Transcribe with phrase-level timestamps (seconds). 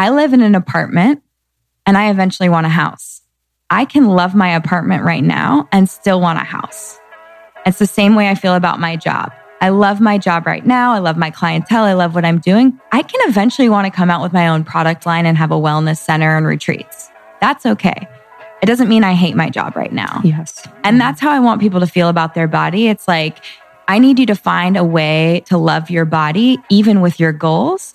[0.00, 1.24] I live in an apartment
[1.84, 3.20] and I eventually want a house.
[3.68, 7.00] I can love my apartment right now and still want a house.
[7.66, 9.32] It's the same way I feel about my job.
[9.60, 10.92] I love my job right now.
[10.92, 11.82] I love my clientele.
[11.82, 12.78] I love what I'm doing.
[12.92, 15.56] I can eventually want to come out with my own product line and have a
[15.56, 17.10] wellness center and retreats.
[17.40, 18.06] That's okay.
[18.62, 20.20] It doesn't mean I hate my job right now.
[20.22, 20.64] Yes.
[20.84, 22.86] And that's how I want people to feel about their body.
[22.86, 23.38] It's like,
[23.88, 27.94] I need you to find a way to love your body, even with your goals,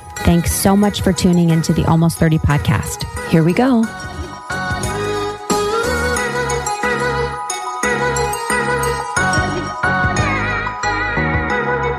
[0.23, 3.03] Thanks so much for tuning into the Almost 30 podcast.
[3.29, 3.81] Here we go.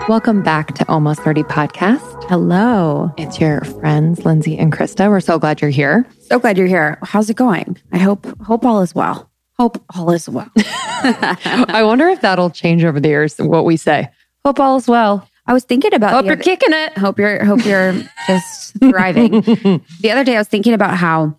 [0.09, 2.25] Welcome back to Almost 30 Podcast.
[2.29, 3.13] Hello.
[3.17, 5.09] It's your friends, Lindsay and Krista.
[5.09, 6.07] We're so glad you're here.
[6.21, 6.99] So glad you're here.
[7.03, 7.79] How's it going?
[7.93, 9.31] I hope hope all is well.
[9.59, 10.51] Hope all is well.
[10.57, 14.09] I wonder if that'll change over the years what we say.
[14.45, 15.27] Hope all is well.
[15.47, 16.97] I was thinking about Hope you're other- kicking it.
[16.99, 17.95] hope you're hope you're
[18.27, 19.41] just thriving.
[19.41, 21.37] the other day I was thinking about how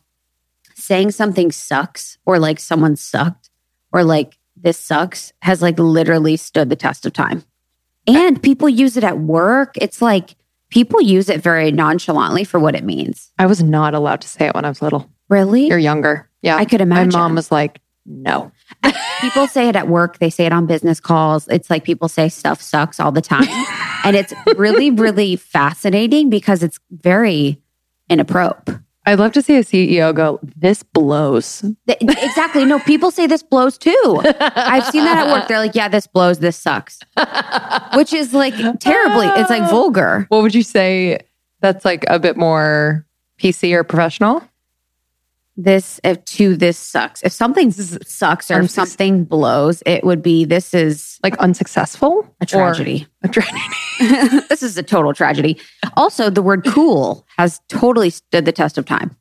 [0.75, 3.49] saying something sucks or like someone sucked
[3.91, 7.43] or like this sucks has like literally stood the test of time.
[8.05, 9.75] And people use it at work.
[9.79, 10.35] It's like
[10.69, 13.31] people use it very nonchalantly for what it means.
[13.39, 15.09] I was not allowed to say it when I was little.
[15.29, 15.67] Really?
[15.67, 16.29] You're younger.
[16.41, 16.57] Yeah.
[16.57, 17.13] I could imagine.
[17.13, 18.51] My mom was like, no.
[19.21, 22.27] people say it at work they say it on business calls it's like people say
[22.27, 23.45] stuff sucks all the time
[24.03, 27.61] and it's really really fascinating because it's very
[28.09, 31.63] inappropriate I'd love to see a CEO go, this blows.
[31.87, 32.63] Exactly.
[32.63, 34.21] No people say this blows too.
[34.39, 35.47] I've seen that at work.
[35.47, 36.39] They're like yeah this blows.
[36.39, 36.99] This sucks.
[37.95, 40.25] Which is like terribly it's like vulgar.
[40.29, 41.19] What would you say
[41.59, 43.05] that's like a bit more
[43.39, 44.41] PC or professional?
[45.55, 50.45] This if to this sucks if something sucks or if something blows it would be
[50.45, 52.27] this is Like unsuccessful?
[52.41, 53.59] a tragedy a tragedy.
[54.49, 55.59] this is a total tragedy
[55.95, 59.15] also the word cool has totally stood the test of time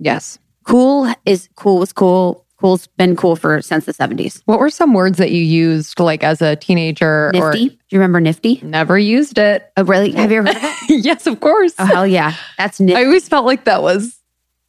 [0.00, 0.38] yes.
[0.64, 2.44] cool is cool was cool.
[2.60, 4.40] Cool's been cool for since the 70s.
[4.44, 7.70] What were some words that you used like as a teenager Nifty.
[7.70, 8.60] Do you remember Nifty?
[8.62, 9.68] never used it?
[9.76, 10.12] Oh, really?
[10.12, 11.72] Have you ever heard yes, of course.
[11.80, 12.34] Oh, hell yeah.
[12.58, 12.94] That's nifty.
[13.02, 14.16] I always felt like that was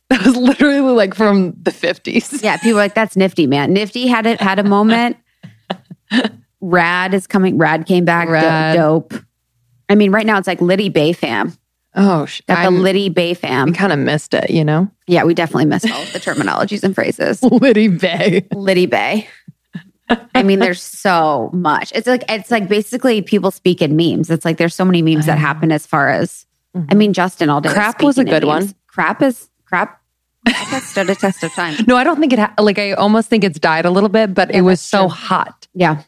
[0.10, 2.44] that was literally like from the 50s.
[2.44, 3.74] Yeah, people are like, that's nifty, man.
[3.74, 5.18] Nifty had it, had a moment.
[6.62, 7.58] Rad is coming.
[7.58, 8.30] Rad came back.
[8.30, 8.76] Rad.
[8.76, 9.14] dope.
[9.90, 11.54] I mean, right now it's like Liddy Bay fam.
[11.96, 13.74] Oh, sh- Got the I'm- Liddy Bay fam.
[13.74, 14.90] kind of missed it, you know?
[15.08, 17.44] Yeah, we definitely missed all of the terminologies and phrases.
[17.44, 18.48] Liddy Bay.
[18.54, 19.28] Liddy Bay.
[20.36, 21.92] I mean, there's so much.
[21.96, 24.30] It's like it's like basically people speak in memes.
[24.30, 26.98] It's like there's so many memes that happen as far as I mm-hmm.
[26.98, 27.70] mean, Justin all day.
[27.70, 28.74] Crap was a good one.
[28.88, 30.00] Crap is crap.
[30.46, 31.76] That stood a test of time.
[31.88, 34.34] No, I don't think it, ha- like, I almost think it's died a little bit,
[34.34, 35.10] but Yeah, it was so true.
[35.10, 35.68] hot.
[35.74, 36.04] Yeah,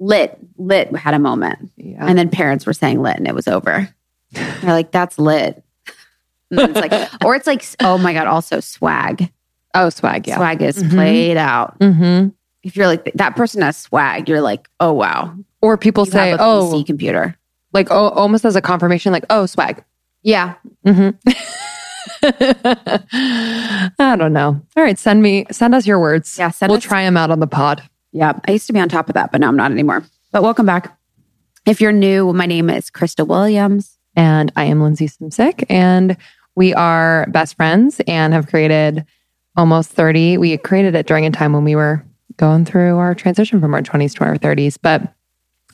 [0.00, 2.04] lit lit had a moment, Yeah.
[2.06, 3.88] and then parents were saying lit, and it was over.
[4.32, 5.62] They're like, "That's lit."
[6.50, 6.92] And it's like,
[7.24, 9.30] or it's like, oh my god, also swag.
[9.74, 10.26] oh, swag.
[10.26, 10.36] Yeah.
[10.36, 10.90] Swag is Mhm.
[10.90, 11.78] played out.
[11.78, 12.28] Mm-hmm.
[12.64, 16.32] If you're like that person has swag, you're like, oh wow, Or people you say,
[16.38, 17.36] oh, PC computer.
[17.72, 19.84] like, oh, almost as a confirmation, like, oh, swag.
[20.22, 21.30] Yeah, Mm-hmm.
[23.98, 24.60] I don't know.
[24.76, 26.38] All right, send me, send us your words.
[26.38, 27.82] Yeah, send we'll us- try them out on the pod.
[28.12, 30.04] Yeah, I used to be on top of that, but now I'm not anymore.
[30.32, 30.96] But welcome back.
[31.66, 33.96] If you're new, my name is Krista Williams.
[34.16, 36.16] And I am Lindsay Simcik, and
[36.56, 39.04] we are best friends and have created
[39.56, 40.36] almost 30.
[40.36, 42.04] We created it during a time when we were
[42.36, 45.14] going through our transition from our 20s to our 30s, but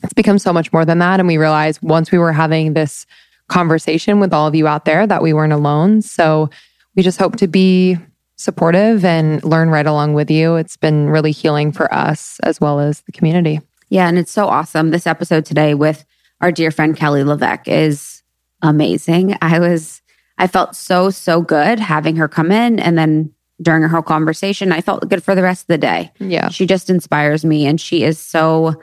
[0.03, 1.19] it's become so much more than that.
[1.19, 3.07] And we realized once we were having this
[3.47, 6.01] conversation with all of you out there that we weren't alone.
[6.01, 6.49] So
[6.95, 7.97] we just hope to be
[8.35, 10.55] supportive and learn right along with you.
[10.55, 13.59] It's been really healing for us as well as the community.
[13.89, 14.91] Yeah, and it's so awesome.
[14.91, 16.05] This episode today with
[16.41, 18.21] our dear friend Kelly Levesque is
[18.61, 19.35] amazing.
[19.41, 20.01] I was,
[20.37, 22.79] I felt so, so good having her come in.
[22.79, 26.11] And then during her whole conversation, I felt good for the rest of the day.
[26.19, 26.49] Yeah.
[26.49, 28.75] She just inspires me and she is so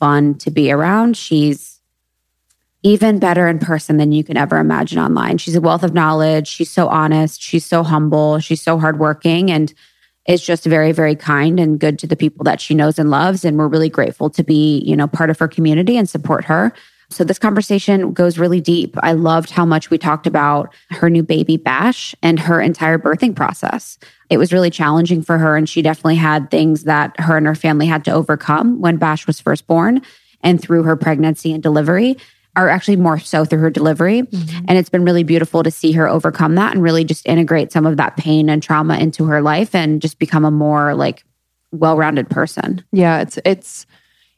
[0.00, 1.16] fun to be around.
[1.16, 1.75] She's
[2.82, 5.38] even better in person than you can ever imagine online.
[5.38, 6.46] She's a wealth of knowledge.
[6.48, 7.42] She's so honest.
[7.42, 8.38] She's so humble.
[8.38, 9.72] She's so hardworking and
[10.28, 13.44] is just very, very kind and good to the people that she knows and loves.
[13.44, 16.72] And we're really grateful to be, you know, part of her community and support her.
[17.08, 18.96] So this conversation goes really deep.
[19.02, 23.34] I loved how much we talked about her new baby Bash and her entire birthing
[23.36, 23.96] process.
[24.28, 27.54] It was really challenging for her and she definitely had things that her and her
[27.54, 30.02] family had to overcome when Bash was first born
[30.42, 32.16] and through her pregnancy and delivery
[32.56, 34.22] or actually more so through her delivery.
[34.22, 34.64] Mm-hmm.
[34.68, 37.86] And it's been really beautiful to see her overcome that and really just integrate some
[37.86, 41.24] of that pain and trauma into her life and just become a more like
[41.72, 42.84] well-rounded person.
[42.92, 43.86] Yeah, it's it's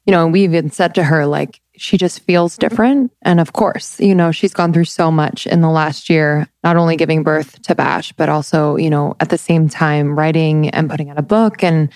[0.05, 3.13] you know, we even said to her like she just feels different.
[3.23, 6.77] And of course, you know, she's gone through so much in the last year, not
[6.77, 10.89] only giving birth to Bash, but also, you know, at the same time writing and
[10.91, 11.91] putting out a book and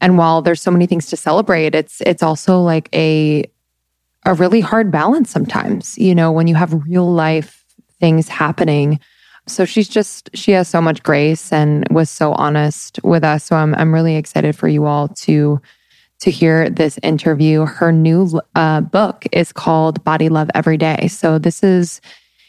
[0.00, 3.44] and while there's so many things to celebrate, it's it's also like a
[4.24, 7.64] a really hard balance sometimes, you know, when you have real life
[8.00, 9.00] things happening.
[9.46, 13.44] So she's just she has so much grace and was so honest with us.
[13.44, 15.60] So I'm I'm really excited for you all to
[16.20, 17.64] to hear this interview.
[17.64, 21.08] Her new uh, book is called Body Love Every Day.
[21.08, 22.00] So this is,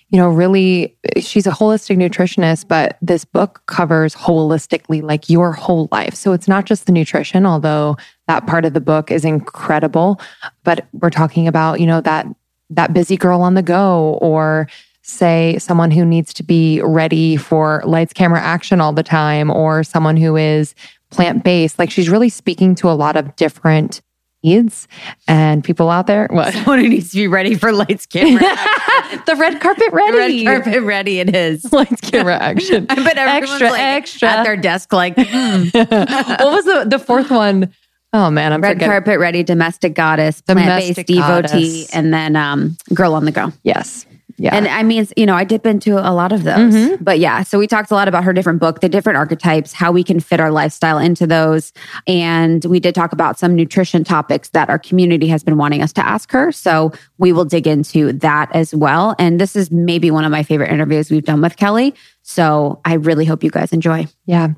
[0.09, 5.87] you know, really, she's a holistic nutritionist, but this book covers holistically like your whole
[5.91, 6.15] life.
[6.15, 7.95] So it's not just the nutrition, although
[8.29, 10.21] that part of the book is incredible,
[10.63, 12.27] but we're talking about, you know, that
[12.69, 14.67] that busy girl on the go or
[15.01, 19.83] say someone who needs to be ready for lights camera action all the time or
[19.83, 20.75] someone who is
[21.09, 21.79] plant based.
[21.79, 23.99] Like she's really speaking to a lot of different
[24.43, 24.87] needs
[25.27, 26.27] and people out there.
[26.29, 26.53] What?
[26.53, 28.41] Someone who needs to be ready for lights, camera.
[29.25, 30.45] the red carpet ready.
[30.45, 31.19] The red carpet ready.
[31.19, 32.85] It is lights, camera, action.
[32.85, 34.93] but extra, like extra at their desk.
[34.93, 35.73] Like, mm.
[35.73, 37.73] what was the the fourth one?
[38.11, 38.89] Oh man, I'm red forgetting.
[38.89, 43.53] carpet ready, domestic goddess, plant based devotee, and then um, girl on the go.
[43.63, 44.05] Yes.
[44.39, 44.55] Yeah.
[44.55, 46.73] And I mean, you know, I dip into a lot of those.
[46.73, 47.03] Mm-hmm.
[47.03, 49.91] But yeah, so we talked a lot about her different book, the different archetypes, how
[49.91, 51.73] we can fit our lifestyle into those.
[52.07, 55.91] And we did talk about some nutrition topics that our community has been wanting us
[55.93, 56.51] to ask her.
[56.53, 59.13] So we will dig into that as well.
[59.19, 61.93] And this is maybe one of my favorite interviews we've done with Kelly.
[62.21, 64.07] So I really hope you guys enjoy.
[64.25, 64.49] Yeah.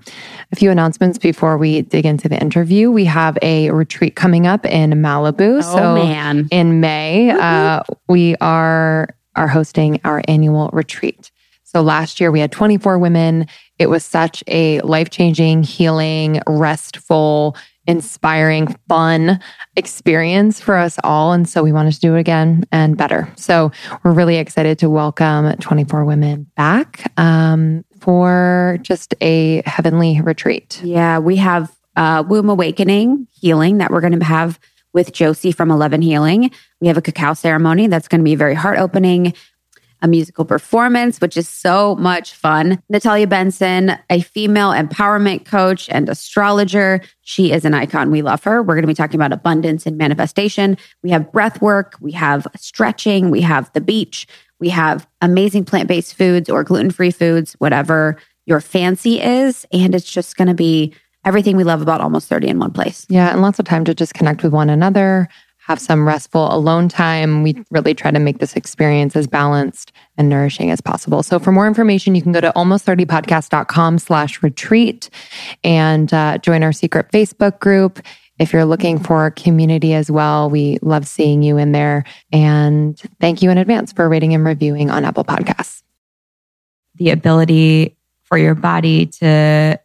[0.51, 2.91] A few announcements before we dig into the interview.
[2.91, 5.59] We have a retreat coming up in Malibu.
[5.59, 6.47] Oh, so man.
[6.51, 11.31] in May, uh, we are are hosting our annual retreat.
[11.63, 13.47] So last year we had 24 women.
[13.79, 17.55] It was such a life changing, healing, restful,
[17.87, 19.39] inspiring, fun
[19.75, 21.33] experience for us all.
[21.33, 23.31] And so we wanted to do it again and better.
[23.37, 23.71] So
[24.03, 30.81] we're really excited to welcome 24 women back um, for just a heavenly retreat.
[30.83, 34.59] Yeah, we have uh, Womb Awakening healing that we're going to have
[34.93, 36.51] with Josie from 11 Healing.
[36.79, 39.33] We have a cacao ceremony that's going to be very heart opening,
[40.01, 42.81] a musical performance, which is so much fun.
[42.89, 47.01] Natalia Benson, a female empowerment coach and astrologer.
[47.21, 48.09] She is an icon.
[48.09, 48.61] We love her.
[48.61, 50.77] We're going to be talking about abundance and manifestation.
[51.03, 54.27] We have breath work, we have stretching, we have the beach,
[54.59, 59.65] we have amazing plant based foods or gluten free foods, whatever your fancy is.
[59.71, 60.93] And it's just going to be
[61.25, 63.05] everything we love about almost 30 in one place.
[63.09, 65.27] Yeah, and lots of time to just connect with one another,
[65.57, 67.43] have some restful alone time.
[67.43, 71.21] We really try to make this experience as balanced and nourishing as possible.
[71.23, 75.09] So for more information, you can go to almost30podcast.com slash retreat
[75.63, 77.99] and uh, join our secret Facebook group.
[78.39, 82.05] If you're looking for community as well, we love seeing you in there.
[82.31, 85.83] And thank you in advance for rating and reviewing on Apple Podcasts.
[86.95, 89.79] The ability for your body to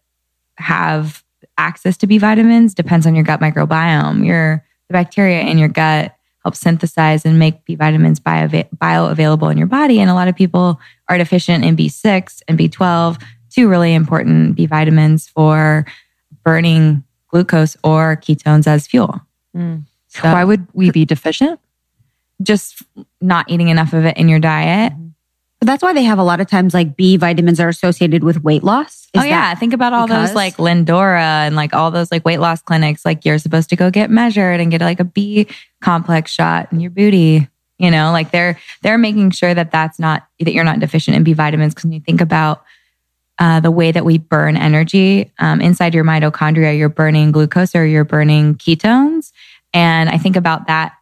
[0.57, 1.23] have
[1.59, 4.27] access to B vitamins depends on your gut microbiome.
[4.27, 9.59] Your the bacteria in your gut help synthesize and make B vitamins bio, bioavailable in
[9.59, 9.99] your body.
[9.99, 13.21] And a lot of people are deficient in B6 and B12,
[13.51, 15.85] two really important B vitamins for
[16.45, 19.21] burning glucose or ketones as fuel.
[19.57, 19.85] Mm.
[20.07, 21.59] So, Why would we be deficient?
[22.41, 22.81] Just
[23.21, 24.93] not eating enough of it in your diet.
[24.93, 25.06] Mm-hmm.
[25.67, 28.63] That's why they have a lot of times like B vitamins are associated with weight
[28.63, 29.09] loss.
[29.13, 30.29] Is oh yeah, think about all because?
[30.29, 33.05] those like Lindora and like all those like weight loss clinics.
[33.05, 35.49] Like you're supposed to go get measured and get like a B
[35.81, 37.49] complex shot in your booty.
[37.79, 41.25] You know, like they're they're making sure that that's not that you're not deficient in
[41.25, 41.75] B vitamins.
[41.75, 42.65] Because when you think about
[43.39, 47.85] uh, the way that we burn energy um, inside your mitochondria, you're burning glucose or
[47.85, 49.33] you're burning ketones,
[49.75, 50.93] and I think about that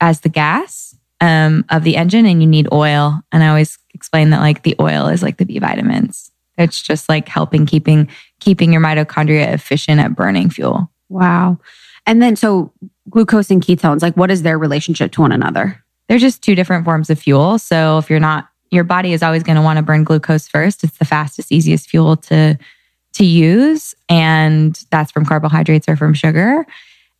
[0.00, 3.20] as the gas um, of the engine, and you need oil.
[3.32, 6.30] And I always explain that like the oil is like the B vitamins.
[6.58, 8.08] It's just like helping keeping
[8.40, 10.90] keeping your mitochondria efficient at burning fuel.
[11.08, 11.58] Wow.
[12.06, 12.72] And then so
[13.10, 14.02] glucose and ketones?
[14.02, 15.82] Like, what is their relationship to one another?
[16.08, 17.58] They're just two different forms of fuel.
[17.58, 20.84] So if you're not, your body is always going to want to burn glucose first.
[20.84, 22.58] It's the fastest, easiest fuel to
[23.14, 26.66] to use, and that's from carbohydrates or from sugar.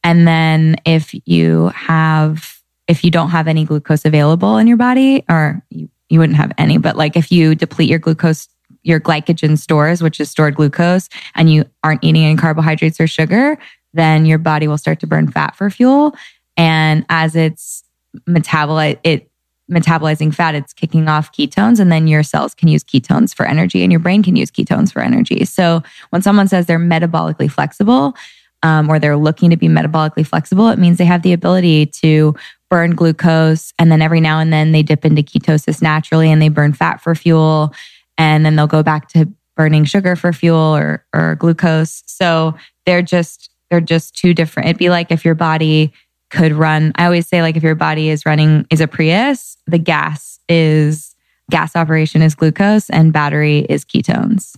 [0.05, 5.25] And then if you have, if you don't have any glucose available in your body,
[5.29, 8.49] or you, you wouldn't have any, but like if you deplete your glucose,
[8.83, 13.59] your glycogen stores, which is stored glucose, and you aren't eating any carbohydrates or sugar,
[13.93, 16.15] then your body will start to burn fat for fuel.
[16.57, 17.83] And as it's
[18.29, 19.31] metabolize it
[19.71, 23.83] metabolizing fat, it's kicking off ketones, and then your cells can use ketones for energy,
[23.83, 25.45] and your brain can use ketones for energy.
[25.45, 28.15] So when someone says they're metabolically flexible,
[28.63, 32.35] um, or they're looking to be metabolically flexible, it means they have the ability to
[32.71, 36.49] burn glucose, and then every now and then they dip into ketosis naturally, and they
[36.49, 37.73] burn fat for fuel,
[38.19, 42.03] and then they'll go back to burning sugar for fuel or or glucose.
[42.07, 42.55] So
[42.85, 44.69] they're just they're just two different.
[44.69, 45.93] It'd be like if your body
[46.31, 46.93] could run.
[46.97, 51.15] I always say, like, if your body is running, is a Prius, the gas is
[51.51, 54.57] gas operation is glucose and battery is ketones.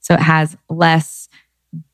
[0.00, 1.28] So it has less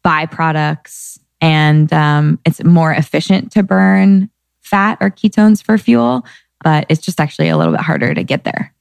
[0.05, 4.31] byproducts and um, it's more efficient to burn
[4.73, 6.25] fat or ketones for fuel,
[6.65, 8.73] but it's just actually a little bit harder to get there.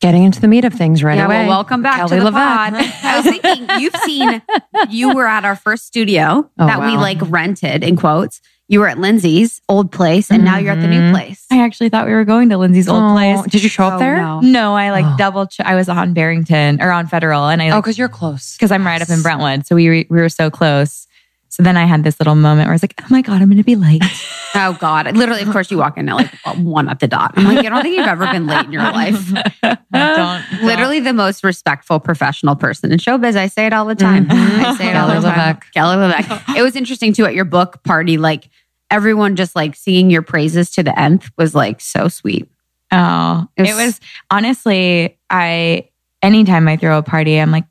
[0.00, 1.38] Getting into the meat of things right yeah, away.
[1.40, 2.32] well, welcome back Kelly to the LeVeque.
[2.34, 2.74] pod.
[3.02, 4.42] I was thinking, you've seen,
[4.90, 8.40] you were at our first studio Oh, that we like rented in quotes.
[8.68, 11.10] You were at Lindsay's old place, and now you're at the new Mhm.
[11.10, 11.46] place.
[11.50, 13.42] I actually thought we were going to Lindsay's old Oh, place.
[13.50, 14.18] Did you show up Oh, there?
[14.18, 14.40] no.
[14.40, 15.14] No, I like Oh.
[15.18, 15.46] double.
[15.46, 18.56] Ch- I was on Barrington or on Federal, and I Oh, because you're close.
[18.56, 21.06] because I'm right up in Brentwood, so we we were so close.
[21.50, 23.48] So then I had this little moment where I was like, "Oh my god, I'm
[23.48, 24.02] going to be late."
[24.54, 25.14] Oh God!
[25.14, 27.32] Literally, of course, you walk in at like one at the dot.
[27.36, 29.30] I'm like, I don't think you've ever been late in your life.
[29.62, 30.44] don't, don't.
[30.62, 33.36] Literally, the most respectful professional person in showbiz.
[33.36, 34.26] I say it all the time.
[34.26, 34.64] Mhm.
[34.64, 35.56] I say it all the time.
[35.56, 35.72] LeVeque.
[35.74, 36.56] Kelly LeVeque.
[36.56, 38.16] It was interesting too at your book party.
[38.16, 38.48] Like
[38.90, 42.48] everyone just like singing your praises to the nth was like so sweet.
[42.90, 44.00] Oh, It it was- was
[44.30, 45.90] honestly, I
[46.22, 47.66] anytime I throw a party, I'm like,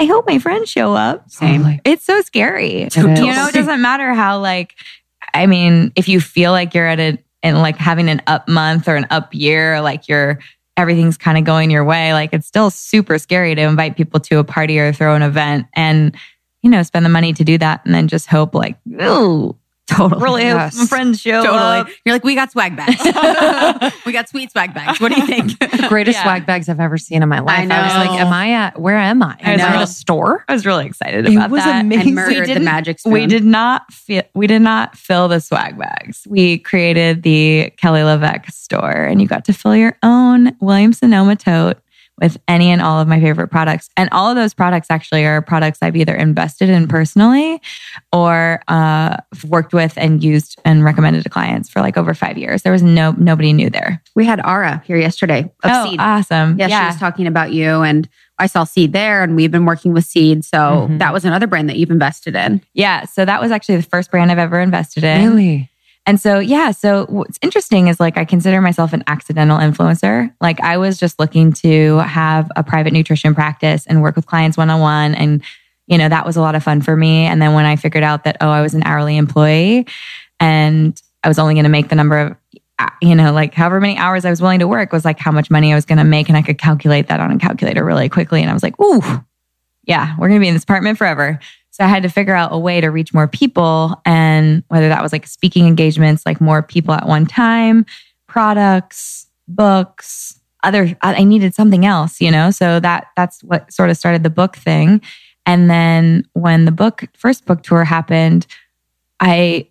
[0.00, 1.30] I hope my friends show up.
[1.30, 1.62] Same.
[1.62, 1.80] Totally.
[1.84, 2.82] It's so scary.
[2.82, 2.96] is.
[2.96, 4.74] You know, it doesn't matter how like
[5.34, 8.88] I mean, if you feel like you're at a and like having an up month
[8.88, 10.40] or an up year, like you're
[10.76, 14.38] everything's kind of going your way, like it's still super scary to invite people to
[14.38, 16.16] a party or throw an event and
[16.62, 19.56] you know, spend the money to do that and then just hope like, ooh,
[19.90, 20.22] Totally.
[20.22, 20.74] really Yes.
[20.74, 21.58] hope my friends show Totally.
[21.58, 21.88] up.
[22.04, 22.96] You're like, we got swag bags.
[24.06, 25.00] we got sweet swag bags.
[25.00, 25.58] What do you think?
[25.88, 26.22] Greatest Yeah.
[26.22, 27.58] swag bags I've ever seen in my life.
[27.70, 27.98] I was know.
[28.12, 29.36] like, am I at, where am I?
[29.42, 30.44] I Am I at a store?
[30.48, 31.80] I was really excited It about was that.
[31.84, 32.06] amazing.
[32.08, 33.12] and murdered the magic spoon.
[33.12, 36.26] We did not fi- we did not fill the swag bags.
[36.28, 41.36] We created the Kelly LeVeque store, and you got to fill your own Williams Sonoma
[41.36, 41.78] tote
[42.20, 43.88] with any and all of my favorite products.
[43.96, 47.60] And all of those products actually are products I've either invested in personally
[48.12, 49.16] or uh,
[49.48, 52.62] worked with and used and recommended to clients for like over five years.
[52.62, 54.02] There was no nobody new there.
[54.14, 56.00] We had Ara here yesterday of oh, Seed.
[56.00, 56.58] awesome!
[56.58, 58.08] Yeah, she was talking about you, and
[58.38, 60.44] I saw Seed there, and we've been working with Seed.
[60.44, 60.98] So Mhm.
[60.98, 62.60] that was another brand that you've invested in.
[62.74, 63.04] yeah.
[63.06, 65.24] So that was actually the first brand I've ever invested in.
[65.26, 65.69] Really?
[66.10, 70.34] And so, yeah, so what's interesting is like I consider myself an accidental influencer.
[70.40, 74.56] Like I was just looking to have a private nutrition practice and work with clients
[74.56, 75.14] one on one.
[75.14, 75.40] And,
[75.86, 77.26] you know, that was a lot of fun for me.
[77.26, 79.86] And then when I figured out that, oh, I was an hourly employee
[80.40, 82.36] and I was only going to make the number of,
[82.80, 85.30] uh, you know, like however many hours I was willing to work was like how
[85.30, 86.28] much money I was going to make.
[86.28, 88.40] And I could calculate that on a calculator really quickly.
[88.40, 89.00] And I was like, ooh,
[89.84, 91.38] yeah, we're going to be in this apartment forever.
[91.80, 95.02] So I had to figure out a way to reach more people and whether that
[95.02, 97.86] was like speaking engagements, like more people at one time,
[98.26, 102.50] products, books, other I needed something else, you know?
[102.50, 105.00] So that that's what sort of started the book thing.
[105.46, 108.46] And then when the book first book tour happened,
[109.18, 109.66] I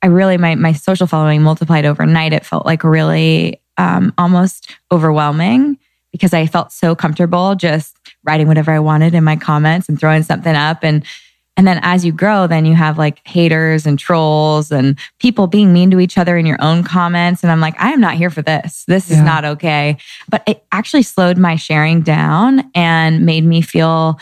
[0.00, 2.32] I really my my social following multiplied overnight.
[2.32, 5.76] It felt like really um, almost overwhelming
[6.12, 10.22] because I felt so comfortable just writing whatever I wanted in my comments and throwing
[10.22, 11.04] something up and
[11.58, 15.72] and then as you grow, then you have like haters and trolls and people being
[15.72, 17.42] mean to each other in your own comments.
[17.42, 18.84] And I'm like, I am not here for this.
[18.86, 19.98] This is not okay.
[20.28, 24.20] But it actually slowed my sharing down and made me feel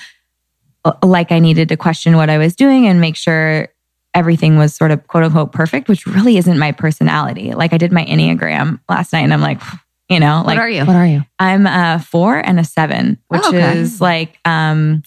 [0.87, 3.69] uh, like I needed to question what I was doing and make sure
[4.15, 7.53] everything was sort of quote unquote perfect, which really isn't my personality.
[7.53, 9.61] Like I did my Enneagram last night and I'm like,
[10.09, 10.85] you know, like What like are you?
[10.87, 11.23] What are you?
[11.39, 13.77] I'm a four and a seven, which Oh, okay.
[13.79, 15.03] is like, um,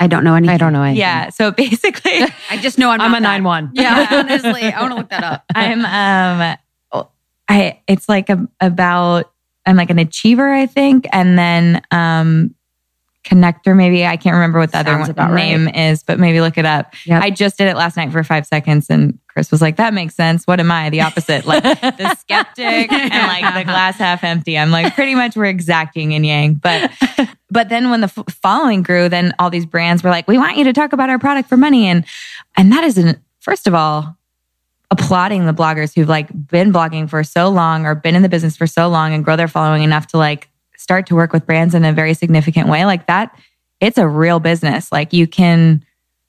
[0.00, 0.54] I don't know anything.
[0.54, 1.00] I don't know anything.
[1.00, 1.30] yeah.
[1.30, 3.70] So basically, I just know I'm, I'm not a nine one.
[3.74, 5.44] Yeah, honestly, I want to look that up.
[5.54, 6.56] I'm um
[7.48, 9.32] I it's like a, about
[9.66, 12.54] I'm like an achiever, I think, and then um
[13.24, 15.50] connector maybe I can't remember what the other one, about right.
[15.50, 16.94] name is, but maybe look it up.
[17.04, 17.22] Yep.
[17.22, 20.16] I just did it last night for five seconds and Chris was like, that makes
[20.16, 20.48] sense.
[20.48, 20.90] What am I?
[20.90, 23.62] The opposite, like the skeptic and like the uh-huh.
[23.62, 24.58] glass half empty.
[24.58, 26.54] I'm like, pretty much we're exacting yin yang.
[26.54, 26.90] But,
[27.48, 30.56] but then when the f- following grew, then all these brands were like, we want
[30.56, 31.86] you to talk about our product for money.
[31.86, 32.04] And,
[32.56, 34.16] and that isn't, first of all,
[34.90, 38.56] applauding the bloggers who've like been blogging for so long or been in the business
[38.56, 41.76] for so long and grow their following enough to like start to work with brands
[41.76, 43.38] in a very significant way like that
[43.80, 45.84] it's a real business like you can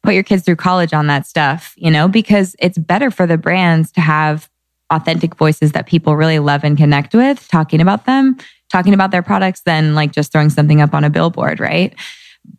[0.10, 3.38] put your kids through college on that stuff you know because it's better for the
[3.38, 4.50] brands to have
[4.92, 8.36] authentic voices that people really love and connect with talking about them
[8.72, 11.96] talking about their products than like just throwing something up on a billboard right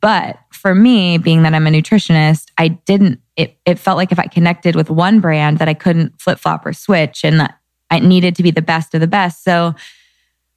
[0.00, 4.18] but for me, being that I'm a nutritionist, I didn't, it, it felt like if
[4.18, 7.58] I connected with one brand that I couldn't flip flop or switch and that
[7.90, 9.42] I needed to be the best of the best.
[9.42, 9.74] So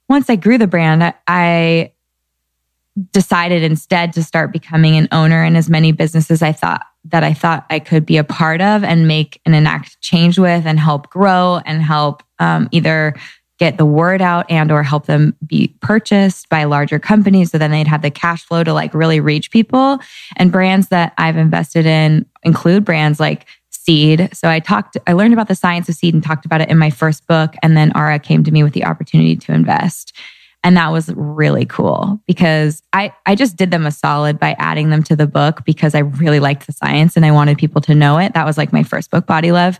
[0.08, 1.92] once I grew the brand, I, I
[3.10, 7.34] decided instead to start becoming an owner in as many businesses I thought that I
[7.34, 11.10] thought I could be a part of and make and enact change with and help
[11.10, 13.14] grow and help um, either
[13.58, 17.70] get the word out and or help them be purchased by larger companies so then
[17.70, 19.98] they'd have the cash flow to like really reach people.
[20.36, 24.30] And brands that i've invested in include brands like seed.
[24.32, 26.78] So i talked i learned about the science of seed and talked about it in
[26.78, 30.16] my first book and then ara came to me with the opportunity to invest
[30.64, 34.88] and that was really cool because I, I just did them a solid by adding
[34.88, 37.94] them to the book because I really liked the science and I wanted people to
[37.94, 38.32] know it.
[38.32, 39.78] That was like my first book, Body Love.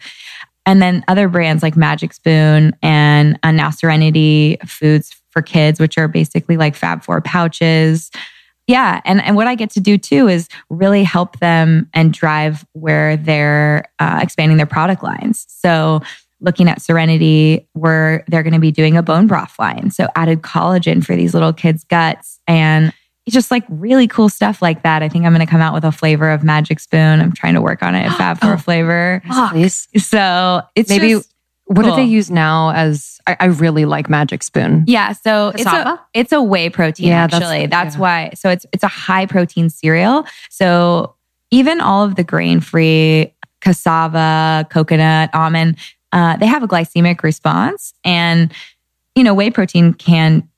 [0.67, 5.97] And then other brands like Magic Spoon and uh, now Serenity Foods for Kids, which
[5.97, 8.11] are basically like Fab Four pouches.
[8.67, 9.01] Yeah.
[9.05, 13.17] And, and what I get to do too is really help them and drive where
[13.17, 15.47] they're uh, expanding their product lines.
[15.49, 16.03] So
[16.45, 19.91] looking at Serenity, where they're going to be doing a bone broth line.
[19.91, 22.93] So added collagen for these little kids' guts and
[23.27, 25.03] it's just like really cool stuff like that.
[25.03, 27.21] I think I'm going to come out with a flavor of Magic Spoon.
[27.21, 29.23] I'm trying to work on it, Fab Four oh, flavor.
[29.51, 29.89] Please.
[29.97, 31.11] So it's maybe.
[31.11, 31.31] Just,
[31.67, 31.97] what cool.
[31.97, 34.85] do they use now as I, I, really like Magic Spoon.
[34.87, 37.67] Yeah, so it's a it's a whey protein yeah, actually.
[37.67, 38.01] That's, that's yeah.
[38.01, 38.31] why.
[38.35, 40.27] So it's it's a high protein cereal.
[40.51, 41.15] So
[41.51, 45.79] even all of the grain free cassava, coconut, almond,
[46.15, 48.53] uh, they have a glycemic response, and
[49.17, 50.49] you know whey protein can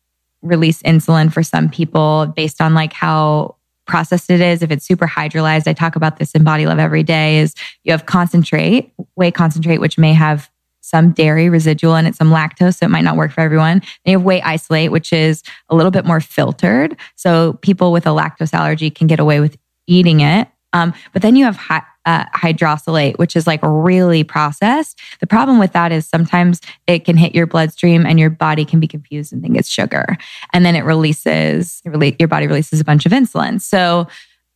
[0.42, 4.62] release insulin for some people based on like how processed it is.
[4.62, 7.92] If it's super hydrolyzed, I talk about this in Body Love every day, is you
[7.92, 10.50] have concentrate, whey concentrate, which may have
[10.82, 13.82] some dairy residual in it, some lactose, so it might not work for everyone.
[14.04, 16.96] You have whey isolate, which is a little bit more filtered.
[17.16, 20.48] So people with a lactose allergy can get away with eating it.
[20.76, 25.00] Um, but then you have high, uh, hydrolysate, which is like really processed.
[25.20, 28.78] The problem with that is sometimes it can hit your bloodstream and your body can
[28.78, 30.16] be confused and think it's sugar.
[30.52, 33.60] And then it releases, your body releases a bunch of insulin.
[33.60, 34.06] So,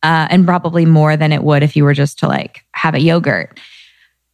[0.03, 3.01] uh, and probably more than it would if you were just to like have a
[3.01, 3.59] yogurt.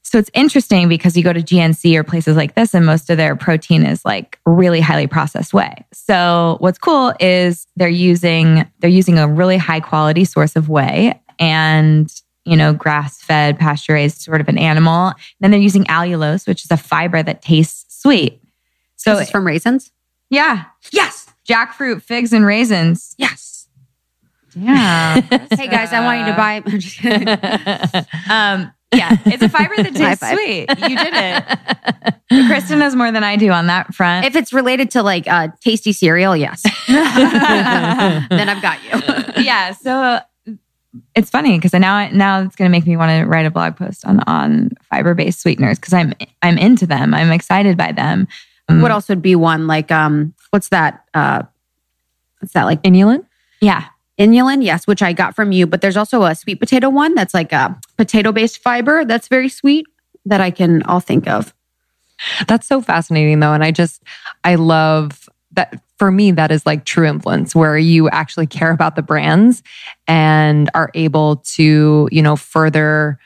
[0.04, 3.18] So it's interesting because you go to GNC or places like this, and most of
[3.18, 5.84] their protein is like really highly processed whey.
[5.92, 11.20] So what's cool is they're using they're using a really high quality source of whey,
[11.40, 12.12] and
[12.48, 15.12] you know, grass fed, pasture raised sort of an animal.
[15.42, 18.42] Then they're using allulose, which is a fiber that tastes sweet.
[18.96, 19.92] So it's from raisins?
[20.30, 20.64] Yeah.
[20.92, 21.30] Yes.
[21.48, 23.14] Jackfruit, figs, and raisins.
[23.18, 23.68] Yes.
[24.56, 25.20] Yeah.
[25.52, 26.62] hey guys, I want you to buy.
[28.30, 30.70] um, yeah, it's a fiber that tastes sweet.
[30.90, 32.48] You did it.
[32.48, 34.26] Kristen knows more than I do on that front.
[34.26, 36.64] If it's related to like uh, tasty cereal, yes.
[36.88, 39.44] then I've got you.
[39.44, 39.74] yeah.
[39.74, 40.22] So
[41.16, 43.76] it's funny because now now it's going to make me want to write a blog
[43.76, 47.14] post on on fiber based sweeteners because I'm I'm into them.
[47.14, 48.28] I'm excited by them.
[48.70, 51.44] Um, what else would be one like um what's that uh
[52.40, 53.26] what's that like inulin?
[53.62, 53.86] Yeah.
[54.20, 57.36] Inulin, yes, which I got from you, but there's also a sweet potato one that's
[57.36, 59.86] like a potato based fiber that's very sweet
[60.26, 61.54] that I can all think of.
[62.48, 64.02] That's so fascinating though and I just
[64.44, 68.96] I love that for me, that is like true influence where you actually care about
[68.96, 69.64] the brands
[70.08, 73.20] and are able to, you know, further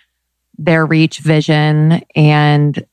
[0.57, 2.85] their reach, vision, and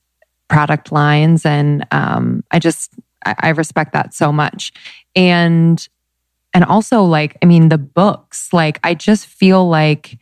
[0.48, 1.46] product lines.
[1.46, 2.92] And um, I just,
[3.24, 4.72] I, I respect that so much.
[5.14, 5.86] And,
[6.54, 10.18] and also like, I mean, the books, like, I just feel like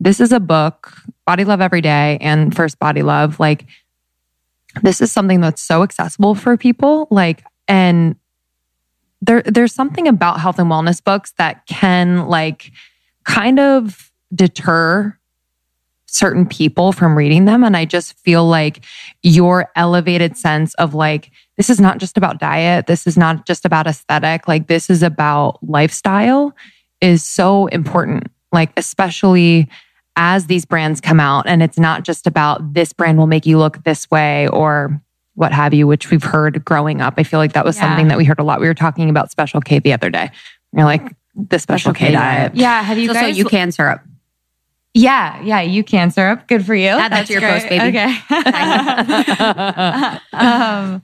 [0.00, 0.92] this is a book,
[1.26, 3.40] Body Love Every Day and First Body Love.
[3.40, 3.66] Like,
[4.82, 7.08] this is something that's so accessible for people.
[7.10, 8.16] Like, and
[9.26, 12.72] there there's something about health and wellness books that can like
[13.24, 15.16] kind of deter
[16.06, 17.64] certain people from reading them.
[17.64, 18.84] And i just feel like
[19.22, 22.86] your elevated sense of like this is not just about diet.
[22.86, 24.46] This is not just about aesthetic.
[24.46, 26.54] Like this is about lifestyle
[27.00, 28.28] is so important.
[28.52, 29.68] Like especially
[30.16, 33.58] as these brands come out and it's not just about this brand will make you
[33.58, 35.00] look this way or
[35.34, 37.14] what have you, which we've heard growing up.
[37.16, 37.82] I feel like that was Yeah.
[37.88, 38.60] something that we heard a lot.
[38.60, 40.30] We were talking about Special K the other day.
[40.72, 41.02] You're like,
[41.34, 42.54] the Special, Special K, K diet.
[42.54, 42.82] Yeah.
[42.82, 43.38] Have you It's also guys?
[43.38, 44.00] you can syrup.
[44.94, 45.40] yeah.
[45.42, 45.60] Yeah.
[45.62, 46.46] You can syrup.
[46.46, 46.90] Good for you.
[46.90, 47.98] Add that to your post, baby.
[47.98, 48.16] Okay.
[50.32, 51.02] um,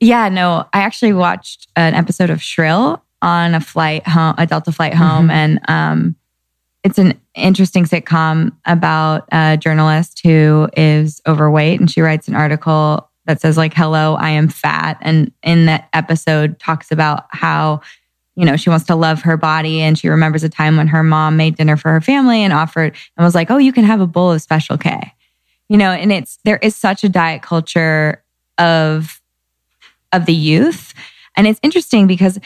[0.00, 0.28] yeah.
[0.28, 4.94] No, I actually watched an episode of Shrill on a flight home, a Delta flight
[4.94, 5.32] home, Mhm.
[5.32, 6.16] and um,
[6.82, 13.08] it's an interesting sitcom about a journalist who is overweight, and she writes an article
[13.26, 17.80] that says like, "Hello, I am fat," and in that episode talks about how
[18.34, 21.02] you know, she wants to love her body and she remembers a time when her
[21.02, 24.00] mom made dinner for her family and offered and was like, "Oh, you can have
[24.00, 25.12] a bowl of special K."
[25.68, 28.22] You know, and it's there is such a diet culture
[28.58, 29.20] of
[30.12, 30.94] of the youth.
[31.36, 32.38] And it's interesting because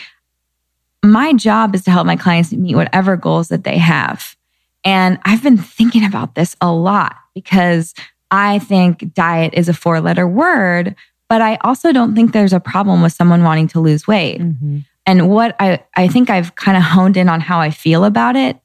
[1.04, 4.36] my job is to help my clients meet whatever goals that they have.
[4.84, 7.94] And I've been thinking about this a lot because
[8.30, 10.94] I think diet is a four letter word,
[11.28, 14.40] but I also don't think there's a problem with someone wanting to lose weight.
[14.40, 14.84] Mhm.
[15.06, 18.34] And what I, I think I've kind of honed in on how I feel about
[18.36, 18.58] it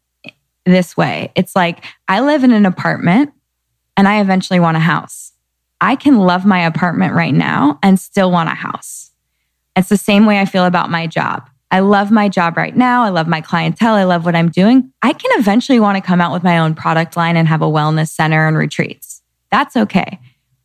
[0.66, 1.32] this way.
[1.36, 3.32] It's like I live in an apartment
[3.96, 5.34] and I eventually want a house.
[5.80, 9.12] I can love my apartment right now and still want a house.
[9.76, 11.50] It's the same way I feel about my job.
[11.72, 13.04] I love my job right now.
[13.04, 13.94] I love my clientele.
[13.96, 14.92] I love what I'm doing.
[15.02, 17.66] I can eventually want to come out with my own product line and have a
[17.66, 19.21] wellness center and retreats.
[19.52, 20.20] That's okay.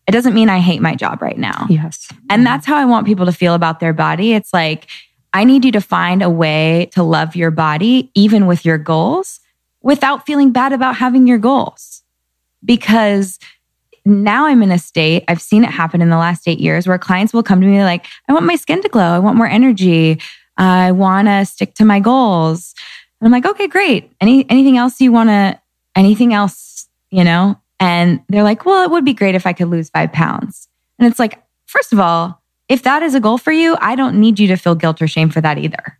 [0.07, 1.67] It doesn't mean I hate my job right now.
[1.69, 2.09] Yes.
[2.31, 4.35] And that's how I want people to feel about their body.
[4.35, 4.87] It's like,
[5.33, 9.41] I need you to find a way to love your body, even with your goals,
[9.83, 12.03] without feeling bad about having your goals.
[12.65, 13.39] Because
[14.05, 16.99] now I'm in a state, I've seen it happen in the last eight years where
[16.99, 19.03] clients will come to me like, I want my skin to glow.
[19.03, 20.21] I want more energy.
[20.57, 22.75] I want to stick to my goals.
[23.21, 24.13] And I'm like, okay, great.
[24.21, 25.61] Any, anything else you want to,
[25.97, 27.61] anything else, you know?
[27.79, 30.69] And they're like, well, it would be great if I could lose five pounds.
[30.99, 34.19] And it's like, first of all, if that is a goal for you, I don't
[34.19, 35.99] need you to feel guilt or shame for that either.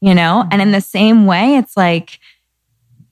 [0.00, 0.42] You know?
[0.42, 0.48] Mm-hmm.
[0.52, 2.20] And in the same way, it's like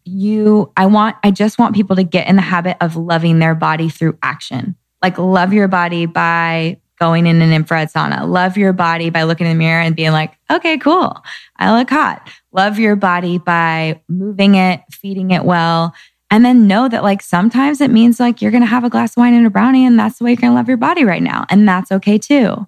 [0.05, 3.55] you, I want, I just want people to get in the habit of loving their
[3.55, 4.75] body through action.
[5.03, 8.29] Like, love your body by going in an infrared sauna.
[8.29, 11.17] Love your body by looking in the mirror and being like, okay, cool.
[11.57, 12.29] I look hot.
[12.53, 15.95] Love your body by moving it, feeding it well.
[16.31, 19.13] And then know that like sometimes it means like you're going to have a glass
[19.13, 21.05] of wine and a brownie and that's the way you're going to love your body
[21.05, 21.47] right now.
[21.49, 22.67] And that's okay too.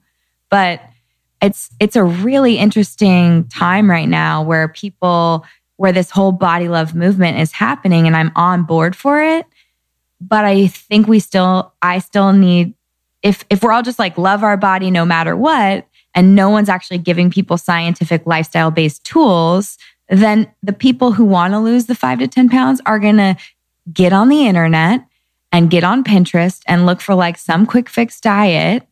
[0.48, 0.80] But
[1.42, 5.44] it's it's a really interesting time right now where people
[5.76, 9.46] where this whole body love movement is happening and I'm on board for it.
[10.20, 12.74] But I think we still I still need
[13.22, 16.68] if if we're all just like love our body no matter what and no one's
[16.68, 19.78] actually giving people scientific lifestyle based tools,
[20.18, 23.36] then the people who want to lose the 5 to 10 pounds are going to
[23.92, 25.04] get on the internet
[25.52, 28.86] and get on Pinterest and look for like some quick fix diet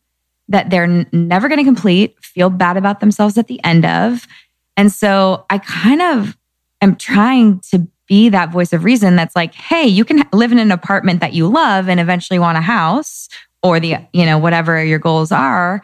[0.47, 4.27] that they're n- never going to complete, feel bad about themselves at the end of.
[4.75, 6.37] And so I kind of
[6.81, 10.59] am trying to be that voice of reason that's like, hey, you can live in
[10.59, 13.29] an apartment that you love and eventually want a house
[13.61, 15.81] or the, you know, whatever your goals are.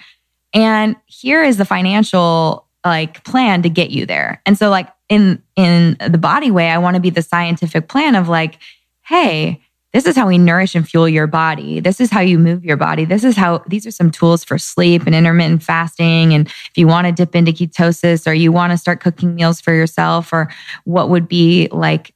[0.53, 4.41] And here is the financial like plan to get you there.
[4.45, 8.15] And so like in in the body way, I want to be the scientific plan
[8.15, 8.57] of like,
[9.03, 9.61] hey,
[9.93, 11.79] this is how we nourish and fuel your body.
[11.79, 13.05] This is how you move your body.
[13.05, 16.33] This is how these are some tools for sleep and intermittent fasting.
[16.33, 19.61] And if you want to dip into ketosis or you want to start cooking meals
[19.61, 20.51] for yourself, or
[20.83, 22.13] what would be like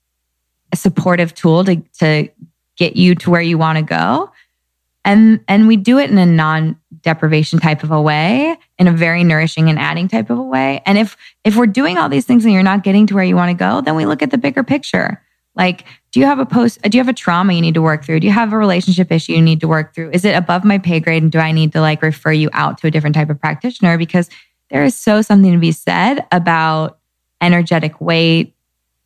[0.73, 2.27] a supportive tool to, to
[2.75, 4.29] get you to where you want to go.
[5.05, 6.25] And and we do it in a
[7.05, 10.81] non-deprivation type of a way, in a very nourishing and adding type of a way.
[10.85, 13.35] And if if we're doing all these things and you're not getting to where you
[13.35, 15.21] want to go, then we look at the bigger picture.
[15.55, 16.81] Like, do you have a post?
[16.83, 18.21] Do you have a trauma you need to work through?
[18.21, 20.11] Do you have a relationship issue you need to work through?
[20.11, 21.23] Is it above my pay grade?
[21.23, 23.97] And do I need to like refer you out to a different type of practitioner?
[23.97, 24.29] Because
[24.69, 26.99] there is so something to be said about
[27.41, 28.53] energetic weight,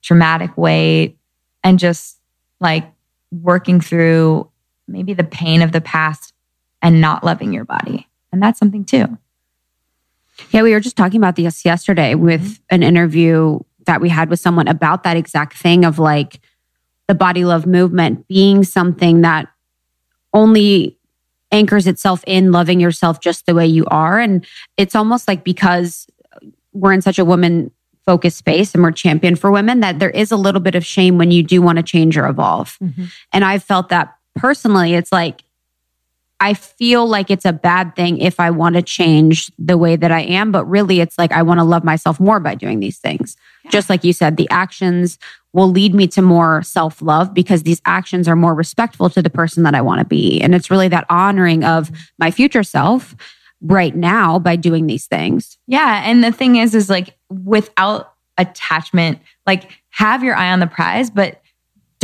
[0.02, 1.18] traumatic weight,
[1.64, 2.20] and just
[2.60, 2.86] like
[3.32, 4.50] working through
[4.88, 6.33] maybe the pain of the past
[6.84, 8.08] and not loving your body.
[8.32, 9.17] And that's something too.
[10.52, 12.76] Yeah, we were just talking about this yesterday with mm-hmm.
[12.76, 16.39] an interview that we had with someone about that exact thing of like
[17.08, 19.48] the body love movement being something that
[20.34, 20.98] only
[21.52, 24.19] anchors itself in loving yourself just the way you are.
[24.19, 24.46] And
[24.78, 26.08] it's almost like because
[26.74, 27.72] we're in such a woman
[28.06, 31.17] focused space and we're champion for women that there is a little bit of shame
[31.17, 32.78] when you do want to change or evolve.
[32.82, 33.06] Mm-hmm.
[33.32, 34.96] And I've felt that personally.
[34.96, 35.43] It's like,
[36.39, 40.12] I feel like it's a bad thing if I want to change the way that
[40.12, 42.98] I am, but really it's like I want to love myself more by doing these
[42.98, 43.38] things.
[43.69, 45.17] Just like you said, the actions
[45.54, 49.30] will lead me to more self love because these actions are more respectful to the
[49.30, 50.41] person that I want to be.
[50.41, 53.15] And it's really that honoring of my future self
[53.62, 55.58] right now by doing these things.
[55.67, 56.02] Yeah.
[56.04, 61.10] And the thing is, is like without attachment, like have your eye on the prize,
[61.10, 61.43] but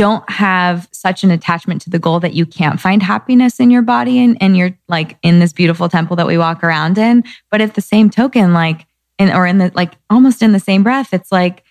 [0.00, 3.82] don't have such an attachment to the goal that you can't find happiness in your
[3.82, 7.22] body and, and you're like in this beautiful temple that we walk around in.
[7.50, 8.86] But at the same token, like,
[9.18, 11.64] in, or in the like almost in the same breath, it's like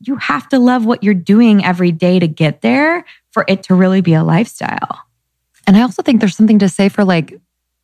[0.00, 3.74] you have to love what you're doing every day to get there for it to
[3.74, 5.00] really be a lifestyle.
[5.66, 7.32] And I also think there's something to say for like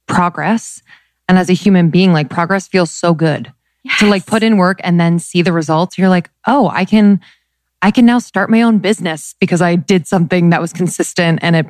[0.06, 0.82] progress.
[1.26, 3.50] And as a human being, like progress feels so good
[3.82, 3.98] Yes.
[4.00, 5.96] to like put in work and then see the results.
[5.96, 7.18] You're like, oh, I can,
[7.82, 11.56] I can now start my own business because I did something that was consistent and
[11.56, 11.66] it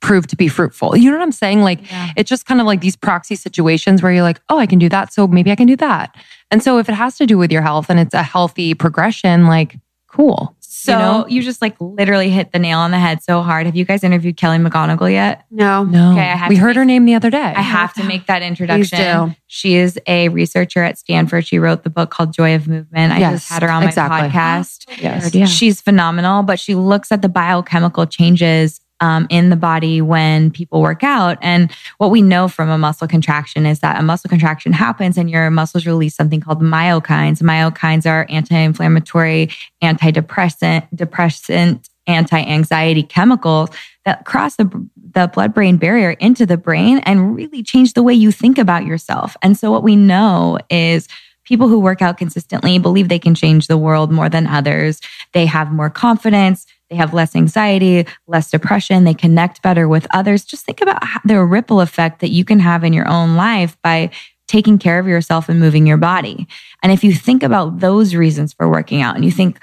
[0.00, 0.96] proved to be fruitful.
[0.96, 1.62] You know what I'm saying?
[1.62, 2.10] Like Yeah.
[2.16, 4.88] it's just kind of like these proxy situations where you're like, oh, I can do
[4.88, 5.12] that.
[5.12, 6.14] So maybe I can do that.
[6.50, 9.46] And so if it has to do with your health and it's a healthy progression,
[9.46, 9.76] like
[10.08, 10.55] cool.
[10.86, 11.26] So you know?
[11.28, 13.66] you just like literally hit the nail on the head so hard.
[13.66, 15.44] Have you guys interviewed Kelly McGonigal yet?
[15.50, 15.84] No.
[15.84, 16.12] No.
[16.12, 17.38] Okay, I have we to heard make- her name the other day.
[17.56, 18.98] I have to make that introduction.
[19.28, 19.34] do.
[19.48, 21.46] She is a researcher at Stanford.
[21.46, 23.12] She wrote the book called Joy of Movement.
[23.12, 24.28] I Yes, just had her on my exactly.
[24.28, 24.86] podcast.
[25.00, 25.50] Yes.
[25.50, 30.80] She's phenomenal, but she looks at the biochemical changes um, in the body when people
[30.80, 31.38] work out.
[31.42, 35.30] And what we know from a muscle contraction is that a muscle contraction happens and
[35.30, 37.42] your muscles release something called myokines.
[37.42, 39.50] Myokines are anti-inflammatory,
[39.82, 43.68] antidepressant, depressant, anti-anxiety chemicals
[44.04, 48.30] that cross the, the blood-brain barrier into the brain and really change the way you
[48.30, 49.36] think about yourself.
[49.42, 51.08] And so what we know is
[51.42, 55.00] people who work out consistently believe they can change the world more than others.
[55.32, 56.66] They have more confidence.
[56.90, 59.04] They have less anxiety, less depression.
[59.04, 60.44] They connect better with others.
[60.44, 64.10] Just think about the ripple effect that you can have in your own life by
[64.46, 66.46] taking care of yourself and moving your body.
[66.82, 69.58] And if you think about those reasons for working out and you think,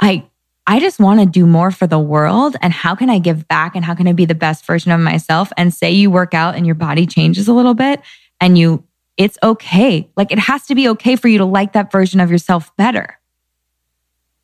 [0.00, 0.24] I,
[0.66, 2.56] I just want to do more for the world.
[2.62, 3.76] And how can I give back?
[3.76, 5.52] And how can I be the best version of myself?
[5.56, 8.00] And say you work out and your body changes a little bit
[8.40, 8.82] and you,
[9.16, 10.10] it's okay.
[10.16, 13.18] Like it has to be okay for you to like that version of yourself better.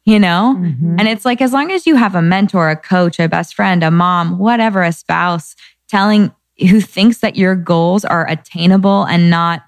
[0.04, 0.56] You know?
[0.58, 0.96] Mhm.
[0.98, 3.84] And it's like, as long as you have a mentor, a coach, a best friend,
[3.84, 5.54] a mom, whatever, a spouse
[5.88, 9.62] telling who thinks that your goals are attainable and not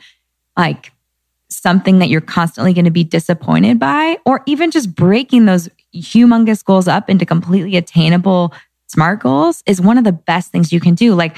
[0.56, 0.92] like
[1.48, 6.64] something that you're constantly going to be disappointed by, or even just breaking those humongous
[6.64, 8.52] goals up into completely attainable
[8.88, 11.14] smart goals is one of the best things you can do.
[11.14, 11.36] Like,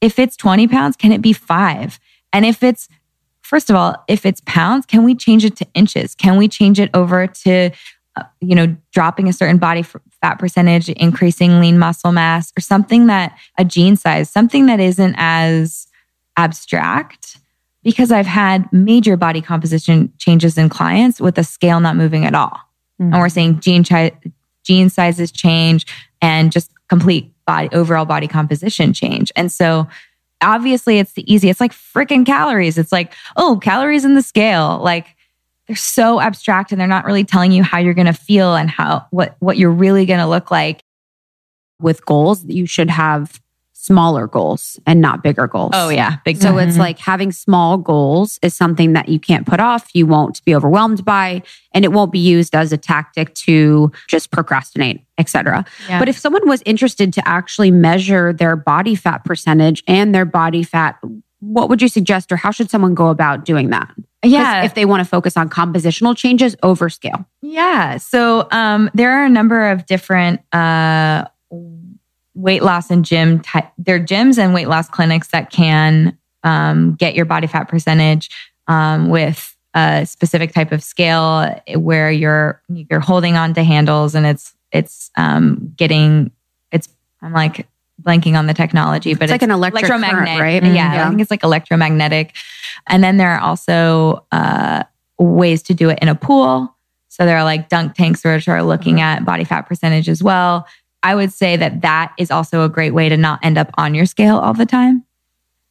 [0.00, 2.00] if it's 20 pounds, can it be five?
[2.32, 2.88] And if it's,
[3.42, 6.14] first of all, if it's pounds, can we change it to inches?
[6.14, 7.70] Can we change it over to,
[8.14, 13.06] Uh, you know, dropping a certain body fat percentage, increasing lean muscle mass, or something
[13.06, 15.86] that a jean size, something that isn't as
[16.36, 17.38] abstract?
[17.82, 22.34] Because I've had major body composition changes in clients with the scale not moving at
[22.34, 22.60] all.
[22.98, 23.28] And we're mm-hmm.
[23.28, 24.12] saying jean, chi-
[24.62, 25.86] jean sizes change
[26.20, 29.32] and just complete body, overall body composition change.
[29.34, 29.88] And so
[30.42, 31.48] obviously it's the easy.
[31.48, 32.78] It's like freaking calories.
[32.78, 34.78] It's like, oh, calories in the scale.
[34.82, 35.16] Like
[35.66, 38.68] they're so abstract and they're not really telling you how you're going to feel and
[38.68, 40.82] how, what, what you're really going to look like.
[41.80, 43.40] With goals, you should have
[43.82, 45.72] smaller goals and not bigger goals.
[45.74, 46.18] Oh yeah.
[46.24, 46.80] Big So it's mm-hmm.
[46.80, 51.04] like having small goals is something that you can't put off, you won't be overwhelmed
[51.04, 51.42] by,
[51.74, 55.64] and it won't be used as a tactic to just procrastinate, etc.
[55.88, 55.98] Yeah.
[55.98, 60.62] But if someone was interested to actually measure their body fat percentage and their body
[60.62, 61.00] fat,
[61.42, 63.92] what would you suggest or how should someone go about doing that?
[64.24, 64.62] yeah.
[64.62, 67.26] If they want to focus on compositional changes over scale.
[67.40, 67.96] Yeah.
[67.96, 71.24] So um, there are a number of different uh,
[72.34, 73.70] weight loss and gym type.
[73.78, 78.30] There are gyms and weight loss clinics that can um, get your body fat percentage
[78.68, 84.26] um, with a specific type of scale where you're you're holding on to handles and
[84.26, 86.30] it's it's um, getting
[86.70, 86.88] it's
[87.22, 87.66] I'm like
[88.02, 90.62] blanking on the technology, but It's like an electric current, electromagnetic, right?
[90.74, 91.06] Yeah, Mhm.
[91.06, 92.34] I think it's like electromagnetic.
[92.88, 94.82] And then there are also uh,
[95.18, 96.74] ways to do it in a pool.
[97.08, 100.66] So there are like dunk tanks which are looking at body fat percentage as well.
[101.02, 103.94] I would say that that is also a great way to not end up on
[103.94, 105.04] your scale all the time.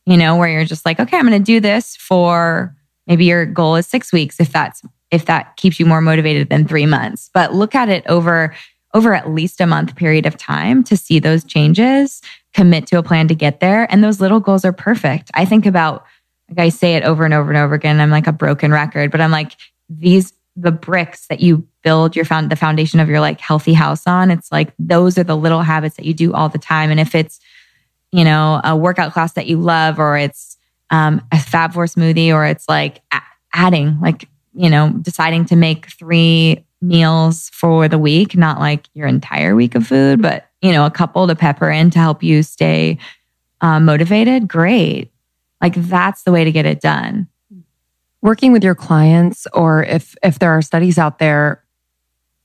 [0.06, 2.76] You know, where you're just like, okay, I'm going to do this for
[3.08, 6.66] maybe your goal is 6 weeks if that's if that keeps you more motivated than
[6.68, 7.30] 3 months.
[7.34, 8.54] But look at it over
[8.94, 12.22] over at least a month period of time to see those changes,
[12.54, 15.32] commit to a plan to get there, and those little goals are perfect.
[15.34, 16.06] I think about
[16.50, 18.00] like I say it over and over and over again.
[18.02, 19.54] I'm like a broken record, but I'm like
[19.90, 24.06] these the bricks that you build your found the foundation of your like healthy house
[24.06, 24.30] on.
[24.30, 26.92] It's like those are the little habits that you do all the time.
[26.92, 27.40] And if it's,
[28.12, 30.58] you know, a workout class that you love, or it's
[30.90, 33.02] um, a Fab Four smoothie, or it's like
[33.54, 39.08] adding, like, you know, deciding to make three meals for the week, not like your
[39.08, 42.44] entire week of food, but you know, a couple to pepper in to help you
[42.44, 42.98] stay
[43.62, 45.12] uh, motivated, great.
[45.62, 47.28] Like that's the way to get it done.
[48.22, 51.64] Working with your clients, or if if there are studies out there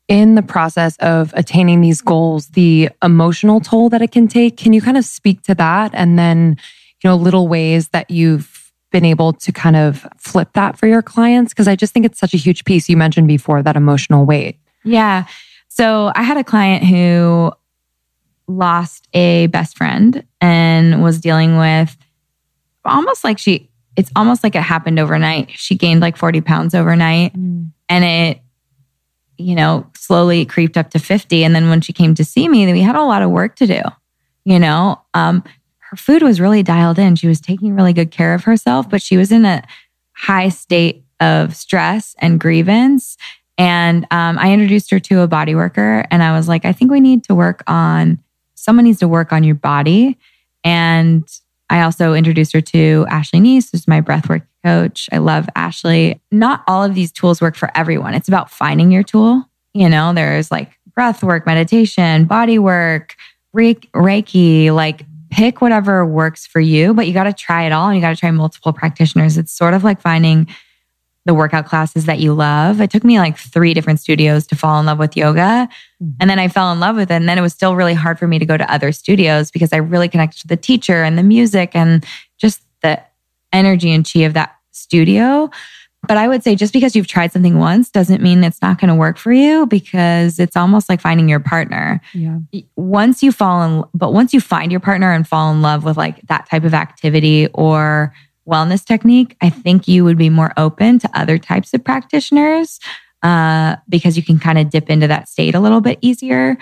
[0.09, 4.57] in the process of attaining these goals, the emotional toll that it can take.
[4.57, 6.57] Can you kind of speak to that, and then
[7.03, 8.56] you know little ways that you've
[8.97, 11.53] been able to kind of flip that for your clients?
[11.53, 12.89] Because I just think it's such a huge piece.
[12.89, 14.59] You mentioned before that emotional weight.
[14.85, 15.27] Yeah.
[15.69, 17.53] So I had a client who
[18.49, 21.95] lost a best friend and was dealing with
[22.87, 25.51] almost like she, it's almost like it happened overnight.
[25.51, 27.71] She gained like 40 pounds overnight mm.
[27.91, 28.41] and it,
[29.37, 31.45] you know, slowly creeped up to 50.
[31.45, 33.67] And then when she came to see me, we had a lot of work to
[33.67, 33.83] do,
[34.47, 35.45] you know, um,
[35.91, 37.17] her food was really dialed in.
[37.17, 39.63] She was taking really good care of herself, but she was in a
[40.13, 43.17] high state of stress and grievance.
[43.57, 46.91] And um, I introduced her to a body worker, and I was like, I think
[46.91, 48.19] we need to work on
[48.55, 50.19] someone needs to work on your body.
[50.65, 51.27] And
[51.71, 55.09] I also introduced her to Ashley Neese, who's my breathwork coach.
[55.13, 56.21] I love Ashley.
[56.33, 58.15] Not all of these tools work for everyone.
[58.15, 59.49] It's about finding your tool.
[59.73, 63.15] You know, there's like breathwork, meditation, body work,
[63.55, 67.97] Reiki, like pick whatever works for you, but you got to try it all and
[67.97, 69.39] you got to try multiple practitioners.
[69.39, 70.47] It's sort of like finding
[71.27, 72.81] the workout classes that you love.
[72.81, 75.69] It took me like three different studios to fall in love with yoga.
[76.01, 76.11] Mm-hmm.
[76.21, 77.15] And then I fell in love with it.
[77.15, 79.73] And then it was still really hard for me to go to other studios because
[79.73, 82.07] I really connected to the teacher and the music and
[82.39, 83.03] just the
[83.53, 85.51] energy and chi of that studio.
[86.07, 88.89] But I would say just because you've tried something once doesn't mean it's not going
[88.89, 92.01] to work for you because it's almost like finding your partner.
[92.15, 92.39] Yeah.
[92.77, 95.97] Once you fall in, but once you find your partner and fall in love with
[95.97, 98.13] like that type of activity or
[98.47, 102.79] wellness technique, I think you would be more open to other types of practitioners
[103.23, 106.57] uh, because you can kind of dip into that state a little bit easier.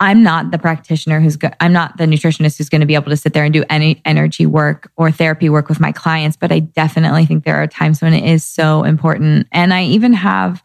[0.00, 3.10] I'm not the practitioner who's go- I'm not the nutritionist who's going to be able
[3.10, 6.52] to sit there and do any energy work or therapy work with my clients, but
[6.52, 9.48] I definitely think there are times when it is so important.
[9.50, 10.62] And I even have,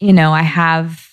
[0.00, 1.08] you know, I have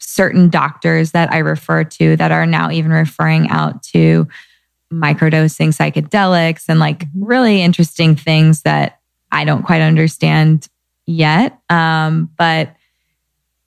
[0.00, 4.28] certain doctors that I refer to that are now even referring out to
[4.92, 7.24] microdosing psychedelics and like mm-hmm.
[7.24, 9.00] really interesting things that
[9.30, 10.68] I don't quite understand
[11.06, 11.58] yet.
[11.70, 12.76] Um, but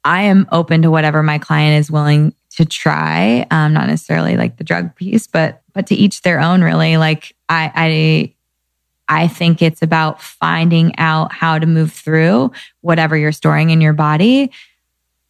[0.03, 3.45] I am open to whatever my client is willing to try.
[3.51, 6.63] Um, not necessarily like the drug piece, but but to each their own.
[6.63, 8.33] Really, like I
[9.07, 13.81] I I think it's about finding out how to move through whatever you're storing in
[13.81, 14.51] your body.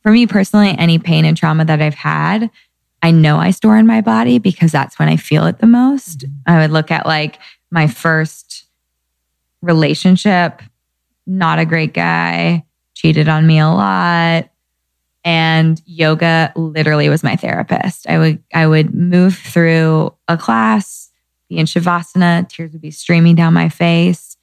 [0.02, 2.50] For me personally, any pain and trauma that I've had,
[3.02, 6.20] I know I store in my body because that's when I feel it the most.
[6.20, 6.52] Mm-hmm.
[6.52, 7.40] I would look at like
[7.72, 8.66] my first
[9.62, 10.62] relationship,
[11.26, 14.50] not a great guy, cheated on me a lot.
[15.26, 18.08] And yoga literally was my therapist.
[18.08, 21.10] I would I would move through a class,
[21.50, 24.38] be in shavasana, tears would be streaming down my face.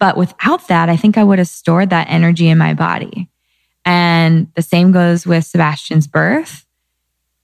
[0.00, 3.28] But without that, I think I would have stored that energy in my body.
[3.84, 6.66] And the same goes with Sebastian's birth.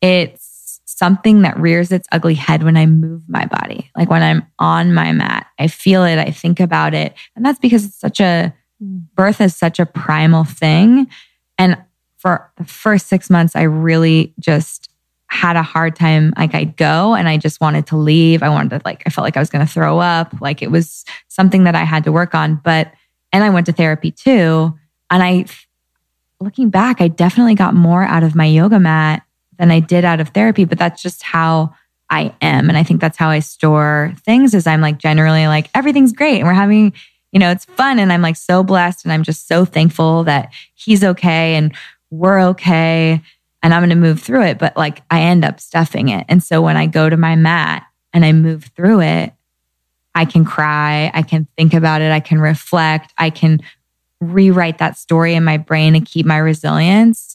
[0.01, 3.90] It's something that rears its ugly head when I move my body.
[3.96, 7.14] Like when I'm on my mat, I feel it, I think about it.
[7.37, 9.03] And that's because it's such a mm.
[9.14, 11.07] birth is such a primal thing.
[11.59, 11.77] And
[12.18, 14.90] for the first six months, I really just
[15.28, 16.33] had a hard time.
[16.37, 18.42] Like I'd go and I just wanted to leave.
[18.42, 20.35] I wanted to, like, I felt like I was going to throw up.
[20.40, 22.57] Like it was something that I had to work on.
[22.57, 22.92] But,
[23.33, 24.76] and I went to therapy too.
[25.11, 25.46] And I,
[26.40, 29.22] looking back, I definitely got more out of my yoga mat
[29.59, 31.74] than I did out of therapy, but that's just how
[32.11, 32.68] I am.
[32.68, 36.38] And I think that's how I store things is I'm like generally like everything's great
[36.38, 36.92] and we're having,
[37.33, 40.52] you know, it's fun and I'm like so blessed and I'm just so thankful that
[40.74, 41.74] he's okay and
[42.11, 43.23] we're okay
[43.62, 46.25] and I'm going to move through it, but like I end up stuffing it.
[46.29, 49.33] And so when I go to my mat and I move through it,
[50.14, 53.61] I can cry, I can think about it, I can reflect, I can
[54.21, 57.27] rewrite that story in my brain and keep my resilience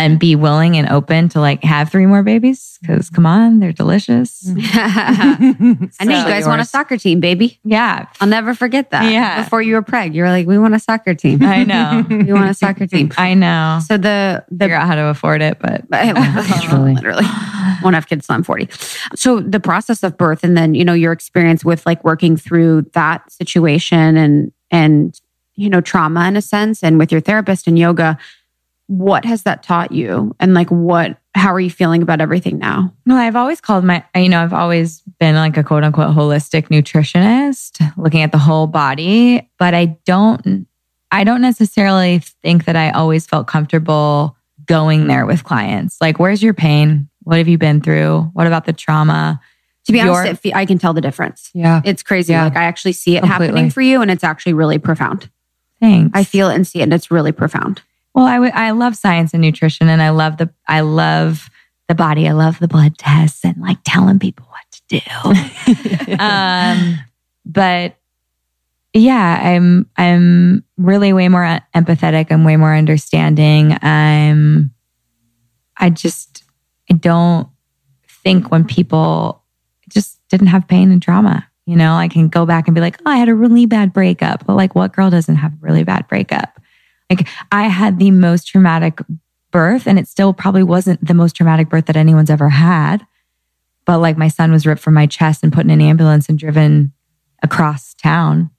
[0.00, 3.72] and be willing and open to like have three more babies because come on, they're
[3.72, 4.48] delicious.
[4.56, 5.36] I
[6.00, 7.60] know you guys want a soccer team, baby.
[7.64, 8.06] Yeah.
[8.18, 9.12] I'll never forget that.
[9.12, 9.44] Yeah.
[9.44, 11.42] Before you were preg, you were like, we want a soccer team.
[11.42, 12.06] I know.
[12.10, 13.12] we want a soccer team.
[13.18, 13.80] I know.
[13.86, 17.26] So the, the figure out how to afford it, but literally, literally
[17.82, 18.68] won't have kids until I'm 40.
[19.14, 22.86] So the process of birth and then, you know, your experience with like working through
[22.94, 25.20] that situation and, and,
[25.56, 28.16] you know, trauma in a sense and with your therapist and yoga,
[28.90, 32.92] what has that taught you and like what how are you feeling about everything now
[33.06, 36.68] well i've always called my you know i've always been like a quote unquote holistic
[36.70, 40.66] nutritionist looking at the whole body but i don't
[41.12, 44.36] I don't necessarily think that I always felt comfortable
[44.66, 46.00] going there with clients.
[46.00, 47.08] Like, where's your pain?
[47.24, 48.30] What have you been through?
[48.32, 49.40] What about the trauma?
[49.86, 51.50] To be Your- honest, fe- I can tell the difference.
[51.52, 51.82] Yeah.
[51.84, 52.32] It's crazy.
[52.32, 52.44] Yeah.
[52.44, 53.46] Like I actually see it Completely.
[53.48, 55.28] happening for you, and it's actually really profound.
[55.80, 56.12] Thanks.
[56.14, 57.82] I feel it and see it, and it's really profound.
[58.14, 61.48] Well, I I love science and nutrition, and I love the I love
[61.88, 62.28] the body.
[62.28, 65.00] I love the blood tests and like telling people what to
[66.06, 66.14] do.
[66.18, 66.98] um,
[67.44, 67.96] but
[68.92, 72.30] yeah, I'm I'm really way more empathetic.
[72.30, 73.76] I'm way more understanding.
[73.82, 74.72] I'm
[75.76, 76.44] I just
[76.90, 77.48] I don't
[78.08, 79.42] think when people
[79.88, 81.46] just didn't have pain and trauma.
[81.66, 83.92] You know, I can go back and be like, oh, I had a really bad
[83.92, 84.44] breakup.
[84.44, 86.60] But like, what girl doesn't have a really bad breakup?
[87.10, 89.00] Like, I had the most traumatic
[89.50, 93.04] birth, and it still probably wasn't the most traumatic birth that anyone's ever had.
[93.84, 96.38] But like, my son was ripped from my chest and put in an ambulance and
[96.38, 96.92] driven
[97.42, 98.50] across town.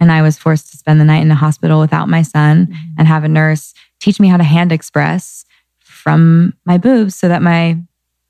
[0.00, 2.74] And I was forced to spend the night in a hospital without my son mm-hmm.
[2.98, 5.44] and have a nurse teach me how to hand express
[5.80, 7.78] from my boobs so that my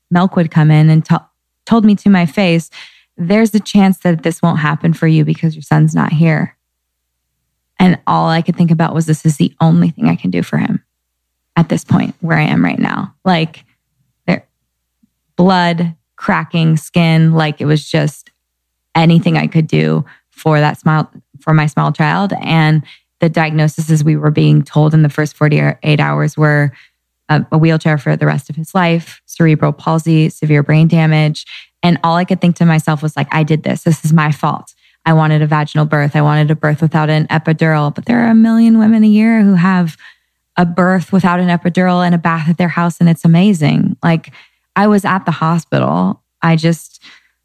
[0.09, 1.25] milk would come in and to-
[1.65, 2.69] told me to my face,
[3.17, 6.56] there's a chance that this won't happen for you because your son's not here.
[7.79, 10.41] And all I could think about was this is the only thing I can do
[10.41, 10.83] for him
[11.55, 13.13] at this point where I am right now.
[13.23, 13.65] Like
[14.25, 14.47] there
[15.35, 18.31] blood, cracking skin, like it was just
[18.95, 22.33] anything I could do for that smile for my small child.
[22.41, 22.83] And
[23.19, 26.71] the diagnoses we were being told in the first 48 hours were
[27.29, 31.45] a, a wheelchair for the rest of his life, cerebral palsy, severe brain damage.
[31.83, 33.83] And all I could think to myself was like, I did this.
[33.83, 34.73] This is my fault.
[35.07, 36.17] I wanted a vaginal birth.
[36.17, 37.95] I wanted a birth without an epidural.
[37.95, 39.95] But there are a million women a year who have
[40.57, 42.99] a birth without an epidural and a bath at their house.
[42.99, 43.95] And it's amazing.
[44.03, 44.33] Like
[44.75, 46.21] I was at the hospital.
[46.41, 47.01] I just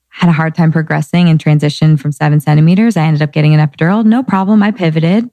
[0.08, 2.96] had a hard time progressing and transitioned from seven centimeters.
[2.96, 4.04] I ended up getting an epidural.
[4.04, 4.60] No problem.
[4.60, 5.30] I pivoted,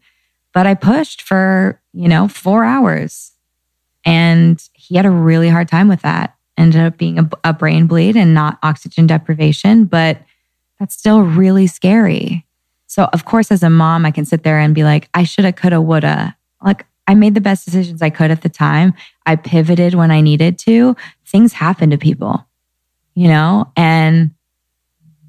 [0.53, 3.31] but I pushed for, you know, four hours.
[4.05, 6.35] And he had a really hard time with that.
[6.57, 10.21] Ended up being a, a brain bleed and not oxygen deprivation, but
[10.79, 12.45] that's still really scary.
[12.87, 15.53] So, of course, as a mom, I can sit there and be like, I shoulda,
[15.53, 16.35] coulda, woulda.
[16.63, 18.93] Like, I made the best decisions I could at the time.
[19.25, 20.95] I pivoted when I needed to.
[21.25, 22.45] Things happen to people,
[23.15, 23.71] you know?
[23.75, 24.31] And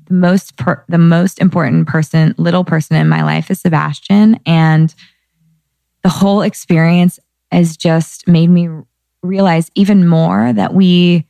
[0.06, 4.38] the most, per- the most important person, little person in my life is Sebastian.
[4.46, 4.94] And
[6.02, 7.18] the whole experience
[7.50, 8.68] has just made me
[9.22, 11.26] realize even more that we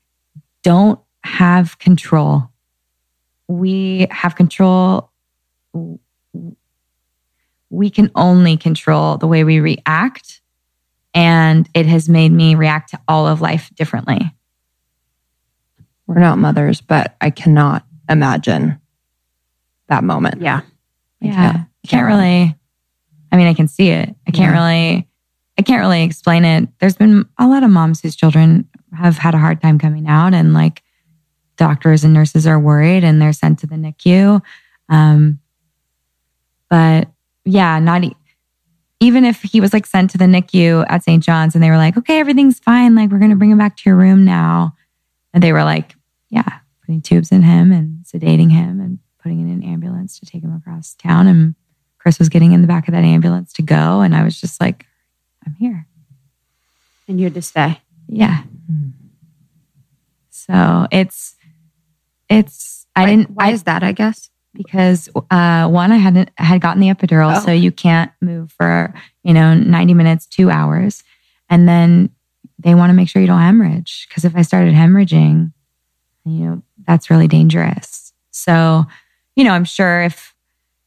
[0.62, 2.49] don't have control.
[3.50, 5.10] We have control.
[7.68, 10.40] We can only control the way we react.
[11.14, 14.20] And it has made me react to all of life differently.
[16.06, 18.80] We're not mothers, but I cannot imagine
[19.88, 20.40] that moment.
[20.40, 20.60] Yeah.
[21.22, 21.34] I yeah.
[21.34, 22.56] can't- I can't really,
[23.32, 24.14] I mean, I can see it.
[24.28, 24.60] I can't Yeah.
[24.60, 25.08] really,
[25.58, 26.68] I can't really explain it.
[26.78, 30.34] There's been a lot of moms whose children have had a hard time coming out
[30.34, 30.82] and like
[31.60, 34.40] doctors and nurses are worried and they're sent to the NICU.
[34.88, 35.38] Um,
[36.70, 37.08] but
[37.44, 38.16] yeah, not e-
[38.98, 41.22] even if he was like sent to the NICU at St.
[41.22, 42.94] John's and they were like, okay, everything's fine.
[42.94, 44.74] Like, we're going to bring him back to your room now.
[45.34, 45.94] And they were like,
[46.30, 50.42] yeah, putting tubes in him and sedating him and putting in an ambulance to take
[50.42, 51.26] him across town.
[51.26, 51.54] And
[51.98, 54.00] Chris was getting in the back of that ambulance to go.
[54.00, 54.86] And I was just like,
[55.46, 55.86] I'm here.
[57.06, 57.82] And you had to stay.
[58.08, 58.44] Yeah.
[58.66, 58.88] Hmm.
[60.30, 61.36] So it's,
[62.30, 63.82] it's, I Why- didn't, Why is that?
[63.82, 64.30] I guess.
[64.54, 67.44] because uh, one, I hadn't had gotten the epidural, Oh.
[67.44, 71.04] so you can't move for you know ninety minutes, two hours,
[71.48, 72.10] and then
[72.58, 75.52] they want to make sure you don't hemorrhage because if I started hemorrhaging,
[76.24, 78.12] you know that's really dangerous.
[78.32, 78.86] So,
[79.36, 80.34] you know, I'm sure if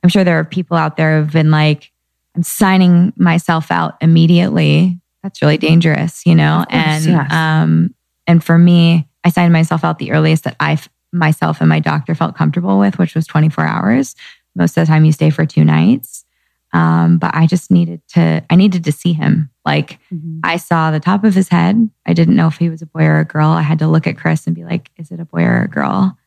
[0.03, 1.91] I'm sure there are people out there who've been like,
[2.35, 4.99] I'm signing myself out immediately.
[5.21, 7.31] That's really dangerous, you know, course, and yes.
[7.31, 7.95] um,
[8.27, 10.77] and for me, I signed myself out the earliest that I
[11.13, 14.15] myself and my doctor felt comfortable with, which was 24 hours.
[14.55, 16.25] Most of the time, you stay for two nights.
[16.73, 19.51] Um, but I just needed to, I needed to see him.
[19.63, 19.99] Like,
[20.43, 21.89] I saw the top of his head.
[22.05, 23.49] I didn't know if he was a boy or a girl.
[23.49, 25.67] I had to look at Chris and be like, is it a boy or a
[25.67, 26.17] girl?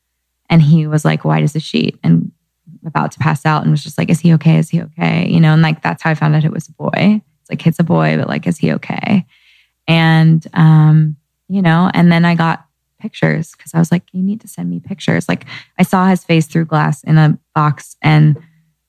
[0.49, 2.31] And he was like white as a sheet and
[2.87, 4.59] about to pass out and was just like, is he okay?
[4.59, 5.29] Is he okay?
[5.29, 7.21] You know, and like that's how I found out it was a boy.
[7.41, 9.27] It's like, it's a boy, but like, is he okay?
[9.89, 11.17] And, um,
[11.49, 12.65] you know, and then I got
[12.99, 15.29] pictures because I was like, you need to send me pictures.
[15.29, 15.45] Like,
[15.79, 18.37] I saw his face through glass in a box and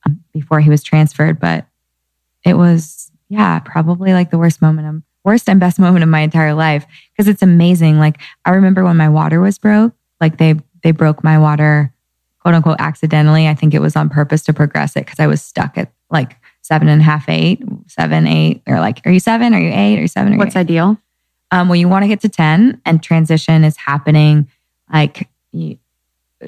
[0.06, 1.66] um, before he was transferred, but
[2.46, 6.22] it was, yeah, probably like the worst moment of worst and best moment of my
[6.22, 8.00] entire life because it's amazing.
[8.00, 11.94] Like, I remember when my water was broke, like they, they broke my water,
[12.42, 13.48] quote unquote, accidentally.
[13.48, 16.38] I think it was on purpose to progress it because I was stuck at like
[16.62, 18.62] seven and a half, eight, seven, eight.
[18.68, 19.54] Or like, are you seven?
[19.54, 19.98] Are you eight?
[19.98, 20.34] Are you seven?
[20.34, 20.62] Are What's eight?
[20.62, 20.98] ideal?
[21.52, 24.50] Um, well, you want to get to 10 and transition is happening
[24.92, 25.78] like you,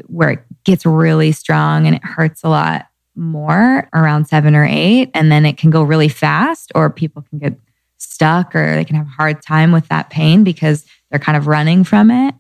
[0.08, 5.12] where it gets really strong and it hurts a lot more around seven or eight.
[5.14, 7.60] And then it can go really fast or people can get
[7.98, 11.48] stuck or they can have a hard time with that pain because they're kind of
[11.48, 12.36] running from it.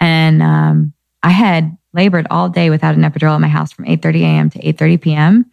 [0.00, 0.92] And um,
[1.22, 4.50] I had labored all day without an epidural at my house from 8.30 a.m.
[4.50, 5.50] to 8.30 p.m.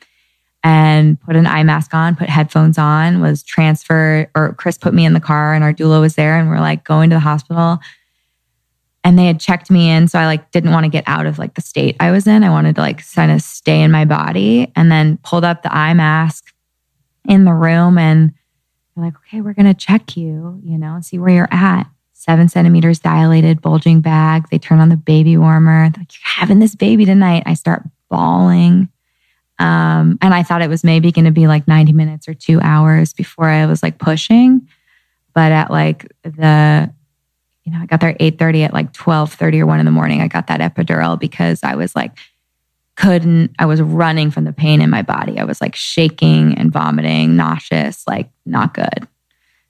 [0.64, 5.06] and put an eye mask on, put headphones on, was transferred, or Chris put me
[5.06, 7.80] in the car and our doula was there and we're like going to the hospital.
[9.04, 10.08] And they had checked me in.
[10.08, 12.46] So I like didn't want to get out of like the state I was in.
[12.46, 15.76] I wanted to like kind of stay in my body and then pulled up the
[15.76, 16.54] eye mask
[17.28, 18.34] in the room and
[18.96, 21.86] they're like, okay, we're going to check you, you know, and see where you're at.
[22.14, 24.48] Seven centimeters dilated, bulging bag.
[24.50, 25.90] They turn on the baby warmer.
[25.90, 27.44] They're like, you're having this baby tonight.
[27.46, 28.88] I start bawling.
[29.64, 32.60] Um, and I thought it was maybe going to be like 90 minutes or two
[32.60, 34.68] hours before I was like pushing.
[35.34, 36.94] But at like the,
[37.64, 40.20] you know, I got there at 8.30 at like 12.30 or 1 in the morning.
[40.20, 42.12] I got that epidural because I was like,
[42.98, 45.40] couldn't, I was running from the pain in my body.
[45.40, 49.08] I was like shaking and vomiting, nauseous, like not good.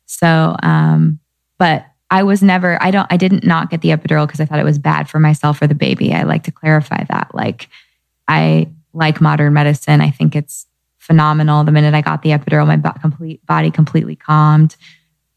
[0.07, 1.19] So, um,
[1.59, 4.59] but I was never, I don't, I didn't not get the epidural because I thought
[4.59, 6.15] it was bad for myself or the baby.
[6.15, 7.35] I like to clarify that.
[7.35, 7.69] Like,
[8.27, 10.01] I like modern medicine.
[10.01, 10.67] I think it's
[10.99, 11.63] phenomenal.
[11.63, 14.75] The minute I got the epidural, my complete body completely calmed.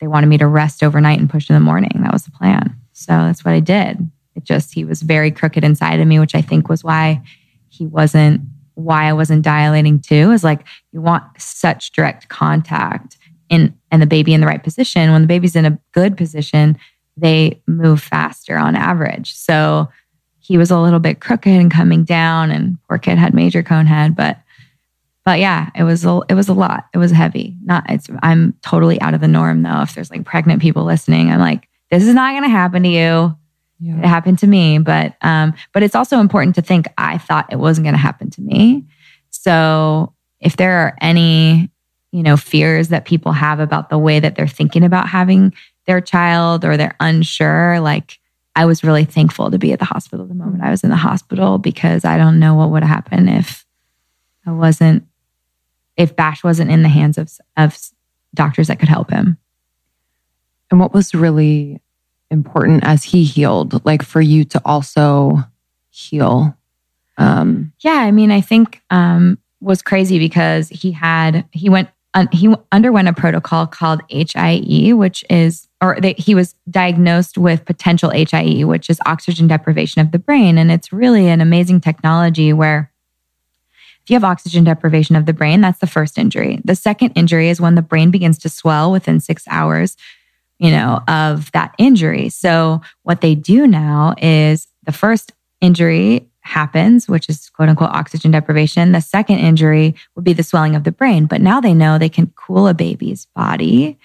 [0.01, 1.91] They wanted me to rest overnight and push in the morning.
[2.03, 2.77] That was the plan.
[2.93, 4.11] So that's what I did.
[4.35, 7.23] It just, he was very crooked inside of me, which I think was why
[7.69, 8.43] he wasn't,
[8.75, 10.33] why I wasn't dilating too.
[10.33, 13.17] Is like, you want such direct contact
[13.49, 15.11] in, and the baby in the right position.
[15.13, 16.79] When the baby's in a good position,
[17.17, 19.35] they move faster on average.
[19.35, 19.89] So
[20.47, 23.87] he was a little bit crooked and coming down, and poor kid had major cone
[23.87, 24.39] head, but
[25.25, 26.87] but yeah, it was a, it was a lot.
[26.95, 27.57] It was heavy.
[27.65, 29.83] Not it's I'm totally out of the norm though.
[29.83, 32.89] If there's like pregnant people listening, I'm like, this is not going to happen to
[32.89, 33.37] you.
[33.81, 37.59] It happened to me, but um, but it's also important to think I thought it
[37.59, 38.85] wasn't going to happen to me.
[39.31, 41.71] So if there are any
[42.13, 45.53] you know fears that people have about the way that they're thinking about having
[45.87, 48.21] their child or they're unsure, like
[48.57, 50.97] I was really thankful to be at the hospital the moment I was in the
[50.97, 53.67] hospital because I don't know what would happen if
[54.47, 55.07] I wasn't
[55.97, 57.79] if Bash wasn't in the hands of of
[58.35, 59.37] doctors that could help him.
[60.71, 61.81] And what was really
[62.31, 65.39] important as he healed, like for you to also
[65.91, 66.57] heal?
[67.19, 72.29] Um, Yeah, I mean, I think um, was crazy because he had he went un,
[72.33, 78.11] he underwent a protocol called HIE, which is or they, he was diagnosed with potential
[78.11, 82.91] HIE, which is oxygen deprivation of the brain, and it's really an amazing technology where
[84.03, 86.61] if you have oxygen deprivation of the brain, that's the first injury.
[86.64, 89.97] The second injury is when the brain begins to swell within six hours,
[90.59, 92.28] you know, of that injury.
[92.28, 98.30] So what they do now is the first injury happens, which is quote unquote oxygen
[98.30, 98.93] deprivation.
[98.93, 101.26] The second injury would be the swelling of the brain.
[101.26, 103.99] But now they know they can cool a baby's body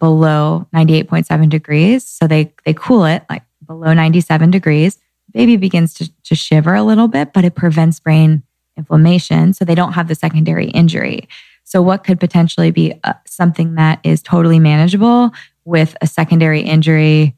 [0.00, 2.04] below 98.7 degrees.
[2.04, 4.98] So they, they cool it like below 97 degrees.
[5.32, 8.42] Baby begins to, to shiver a little bit, but it prevents brain
[8.76, 9.52] inflammation.
[9.52, 11.28] So they don't have the secondary injury.
[11.62, 15.30] So, what could potentially be uh, something that is totally manageable
[15.64, 17.36] with a secondary injury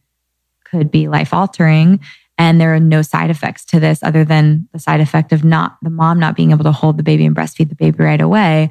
[0.65, 2.01] could be life altering.
[2.39, 5.77] And there are no side effects to this other than the side effect of not
[5.83, 8.71] the mom not being able to hold the baby and breastfeed the baby right away.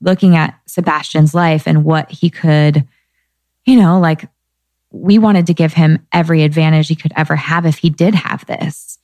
[0.00, 2.86] Looking at Sebastian's life and what he could,
[3.64, 4.28] you know, like
[4.90, 8.46] we wanted to give him every advantage he could ever have if he did have
[8.46, 8.98] this.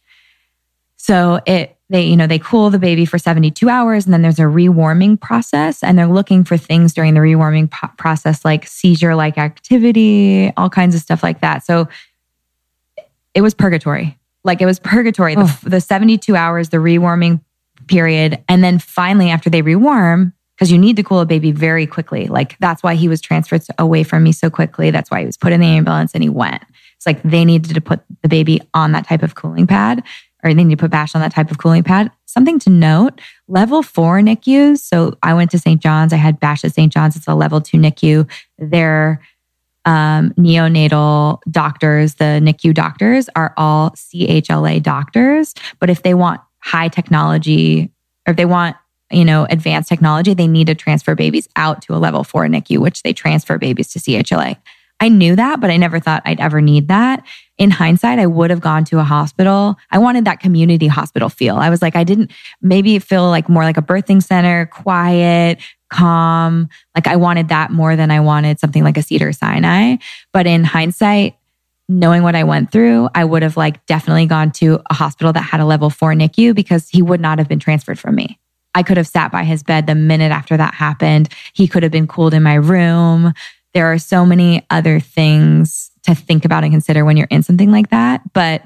[0.97, 4.38] So it, they, you know, they cool the baby for 72 hours and then there's
[4.38, 9.14] a rewarming process and they're looking for things during the rewarming po- process like seizure
[9.14, 11.64] like activity, all kinds of stuff like that.
[11.64, 11.88] So
[13.34, 14.18] it was purgatory.
[14.45, 15.34] Like it was purgatory.
[15.36, 15.45] Oh.
[15.62, 17.42] The, the 72 hours, the rewarming
[17.86, 18.42] period.
[18.49, 22.26] And then finally, after they rewarm, because you need to cool a baby very quickly.
[22.26, 24.90] Like that's why he was transferred away from me so quickly.
[24.90, 26.62] That's why he was put in the ambulance and he went.
[26.96, 30.05] It's like they needed to put the baby on that type of cooling pad
[30.44, 32.12] or they need to put Bash on that type of cooling pad.
[32.26, 34.78] Something to note level four NICUs.
[34.78, 35.80] So I went to St.
[35.80, 36.12] John's.
[36.12, 36.92] I had Bash at St.
[36.92, 37.16] John's.
[37.16, 38.30] It's a level two NICU.
[38.59, 39.20] Their
[39.86, 45.55] um, neonatal doctors, the NICU doctors, are all CHLA doctors.
[45.80, 47.90] But if they want high technology
[48.26, 48.76] or if they want
[49.11, 52.78] you know, advanced technology, they need to transfer babies out to a level four NICU,
[52.78, 54.57] which they transfer babies to CHLA.
[55.00, 57.24] I knew that, but I never thought I'd ever need that.
[57.59, 59.76] In hindsight, I would have gone to a hospital.
[59.90, 61.57] I wanted that community hospital feel.
[61.57, 62.32] I was like, I didn't
[62.62, 66.68] maybe feel like more like a birthing center, quiet, calm.
[66.94, 69.96] Like I wanted that more than I wanted something like a Cedar Sinai.
[70.32, 71.36] But in hindsight,
[71.88, 75.42] knowing what I went through, I would have like definitely gone to a hospital that
[75.42, 78.38] had a level four NICU because he would not have been transferred from me.
[78.74, 81.28] I could have sat by his bed the minute after that happened.
[81.52, 83.32] He could have been cooled in my room.
[83.72, 87.70] There are so many other things to think about and consider when you're in something
[87.70, 88.20] like that.
[88.32, 88.62] But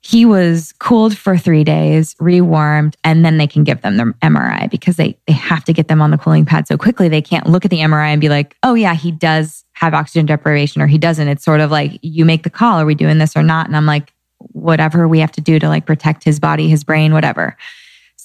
[0.00, 4.70] he was cooled for three days, rewarmed, and then they can give them the MRI
[4.70, 7.08] because they, they have to get them on the cooling pad so quickly.
[7.08, 10.24] They can't look at the MRI and be like, oh, yeah, he does have oxygen
[10.24, 11.28] deprivation or he doesn't.
[11.28, 12.80] It's sort of like, you make the call.
[12.80, 13.66] Are we doing this or not?
[13.66, 17.12] And I'm like, whatever we have to do to like protect his body, his brain,
[17.12, 17.56] whatever.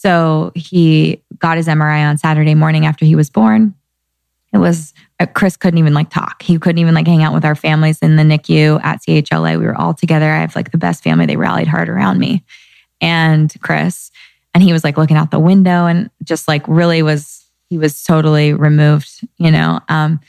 [0.04, 3.74] So he got his MRI on Saturday morning after he was born.
[4.52, 6.44] It was uh, Chris couldn't even like talk.
[6.44, 9.58] He couldn't even like hang out with our families in the NICU at CHLA.
[9.58, 10.30] We were all together.
[10.30, 11.26] I have like the best family.
[11.26, 12.44] They rallied hard around me
[13.00, 14.12] and Chris.
[14.54, 18.04] And he was like looking out the window and just like really was, he was
[18.04, 19.80] totally removed, you know.
[19.88, 20.20] Um,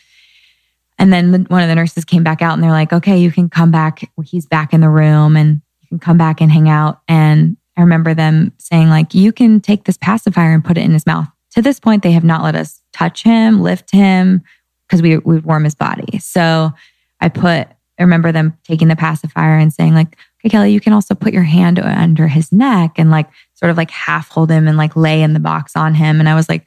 [0.99, 3.51] and then one of the nurses came back out and they're like, okay, you can
[3.51, 4.09] come back.
[4.22, 7.01] He's back in the room and you can come back and hang out.
[7.09, 10.93] And I remember them saying, like, you can take this pacifier and put it in
[10.93, 11.29] his mouth.
[11.53, 14.43] To this point, they have not let us touch him, lift him,
[14.89, 16.18] because we, would warm his body.
[16.18, 16.72] So
[17.20, 17.68] I put,
[17.99, 21.33] I remember them taking the pacifier and saying, like, okay, Kelly, you can also put
[21.33, 24.95] your hand under his neck and like sort of like half hold him and like
[24.95, 26.20] lay in the box on him.
[26.20, 26.66] And I was like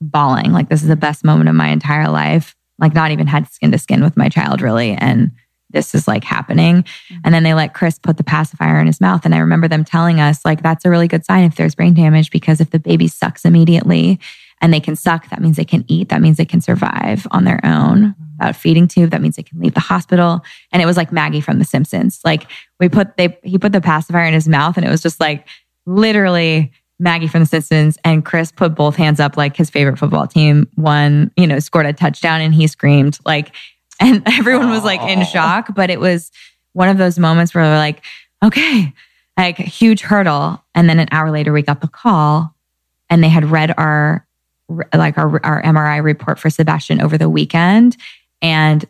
[0.00, 2.54] bawling, like, this is the best moment of my entire life.
[2.78, 4.92] Like, not even had skin to skin with my child, really.
[4.92, 5.32] And
[5.70, 6.82] this is like happening.
[6.82, 7.16] Mm-hmm.
[7.24, 9.24] And then they let Chris put the pacifier in his mouth.
[9.24, 11.94] And I remember them telling us, like, that's a really good sign if there's brain
[11.94, 14.20] damage because if the baby sucks immediately
[14.60, 16.08] and they can suck, that means they can eat.
[16.08, 19.10] That means they can survive on their own without feeding tube.
[19.10, 20.42] That means they can leave the hospital.
[20.72, 22.20] And it was like Maggie from The Simpsons.
[22.24, 22.50] Like
[22.80, 25.46] we put they he put the pacifier in his mouth, and it was just like
[25.84, 30.26] literally Maggie from The Simpsons and Chris put both hands up like his favorite football
[30.26, 33.54] team won, you know, scored a touchdown, and he screamed like,
[34.00, 35.74] and everyone was like in shock.
[35.74, 36.30] But it was
[36.72, 38.02] one of those moments where they're like,
[38.44, 38.92] okay,
[39.36, 40.62] like huge hurdle.
[40.74, 42.54] And then an hour later, we got the call,
[43.10, 44.26] and they had read our
[44.94, 47.96] like our, our MRI report for Sebastian over the weekend
[48.42, 48.84] and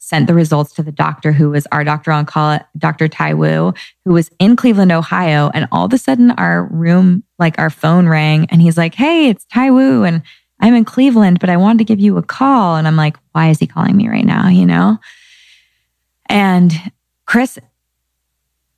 [0.00, 3.06] sent the results to the doctor who was our doctor on call, Dr.
[3.06, 3.72] Tai Wu,
[4.04, 5.50] who was in Cleveland, Ohio.
[5.54, 9.28] And all of a sudden our room, like our phone rang and he's like, Hey,
[9.28, 10.02] it's Tai Wu.
[10.02, 10.22] And
[10.60, 12.76] I'm in Cleveland, but I wanted to give you a call.
[12.76, 14.48] And I'm like, why is he calling me right now?
[14.48, 14.98] You know?
[16.28, 16.72] And
[17.26, 17.58] Chris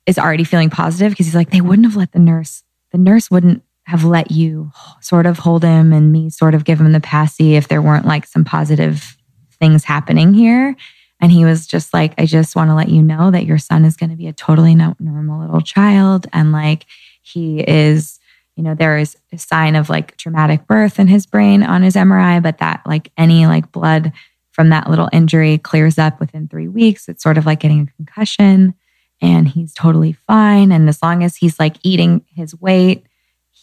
[0.05, 3.29] is already feeling positive because he's like, they wouldn't have let the nurse, the nurse
[3.29, 4.71] wouldn't have let you
[5.01, 8.05] sort of hold him and me sort of give him the passy if there weren't
[8.05, 9.17] like some positive
[9.59, 10.75] things happening here.
[11.19, 13.85] And he was just like, I just want to let you know that your son
[13.85, 16.27] is going to be a totally normal little child.
[16.33, 16.85] And like,
[17.21, 18.19] he is,
[18.55, 21.95] you know, there is a sign of like traumatic birth in his brain on his
[21.95, 24.13] MRI, but that like any like blood
[24.51, 27.09] from that little injury clears up within three weeks.
[27.09, 28.75] It's sort of like getting a concussion
[29.21, 30.71] and he's totally fine.
[30.71, 33.05] And as long as he's like eating his weight,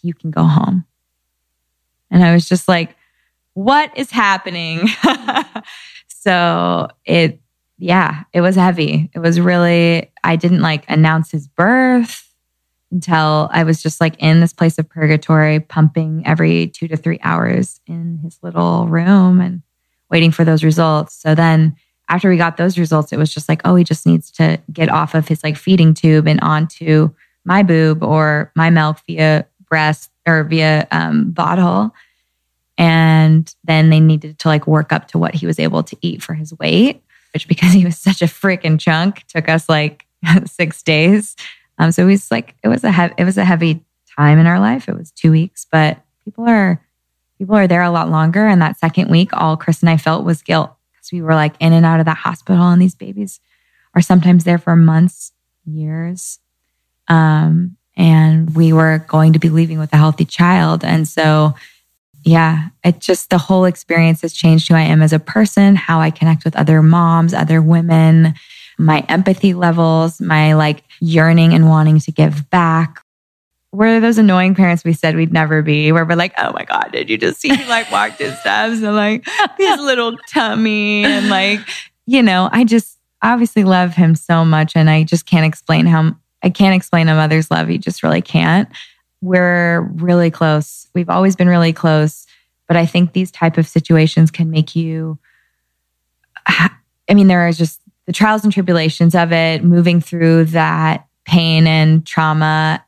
[0.02, 0.84] you can go home.
[2.10, 2.96] And I was just like,
[3.54, 4.88] what is happening?
[6.08, 7.40] so it,
[7.78, 9.10] yeah, it was heavy.
[9.14, 12.29] It was really, I didn't like announce his birth
[12.90, 17.18] until I was just like in this place of purgatory, pumping every two to three
[17.22, 19.62] hours in his little room and
[20.10, 21.14] waiting for those results.
[21.14, 21.76] So then
[22.08, 24.88] after we got those results, it was just like, oh, he just needs to get
[24.88, 27.10] off of his like feeding tube and onto
[27.44, 31.94] my boob or my milk via breast or via um, bottle.
[32.76, 36.22] And then they needed to like work up to what he was able to eat
[36.22, 40.06] for his weight, which because he was such a freaking chunk took us like
[40.46, 41.36] six days.
[41.80, 43.82] Um, so it was like it was a he- it was a heavy
[44.16, 44.86] time in our life.
[44.86, 46.84] It was two weeks, but people are
[47.38, 48.46] people are there a lot longer.
[48.46, 51.54] And that second week, all Chris and I felt was guilt because we were like
[51.58, 53.40] in and out of that hospital, and these babies
[53.94, 55.32] are sometimes there for months,
[55.64, 56.38] years.
[57.08, 60.84] Um, and we were going to be leaving with a healthy child.
[60.84, 61.54] And so,
[62.24, 66.00] yeah, it just the whole experience has changed who I am as a person, how
[66.00, 68.34] I connect with other moms, other women,
[68.78, 73.02] my empathy levels, my like yearning and wanting to give back.
[73.72, 76.90] We're those annoying parents we said we'd never be, where we're like, oh my God,
[76.92, 79.26] did you just see him like walk his steps and like
[79.56, 81.04] his little tummy?
[81.04, 81.60] And like,
[82.06, 84.72] you know, I just obviously love him so much.
[84.74, 87.70] And I just can't explain how I can't explain a mother's love.
[87.70, 88.68] You just really can't.
[89.20, 90.88] We're really close.
[90.94, 92.26] We've always been really close,
[92.66, 95.18] but I think these type of situations can make you
[97.10, 97.80] I mean, there are just
[98.10, 102.84] the trials and tribulations of it, moving through that pain and trauma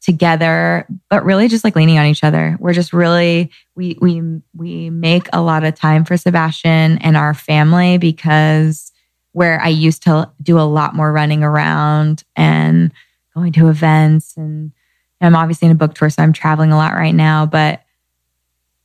[0.00, 2.56] together, but really just like leaning on each other.
[2.58, 4.22] We're just really we we
[4.56, 8.92] we make a lot of time for Sebastian and our family because
[9.32, 12.94] where I used to do a lot more running around and
[13.34, 14.72] going to events and
[15.20, 17.82] I'm obviously in a book tour so I'm traveling a lot right now, but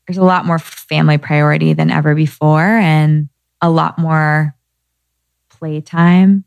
[0.05, 3.29] there's a lot more family priority than ever before and
[3.61, 4.53] a lot more
[5.57, 6.43] playtime.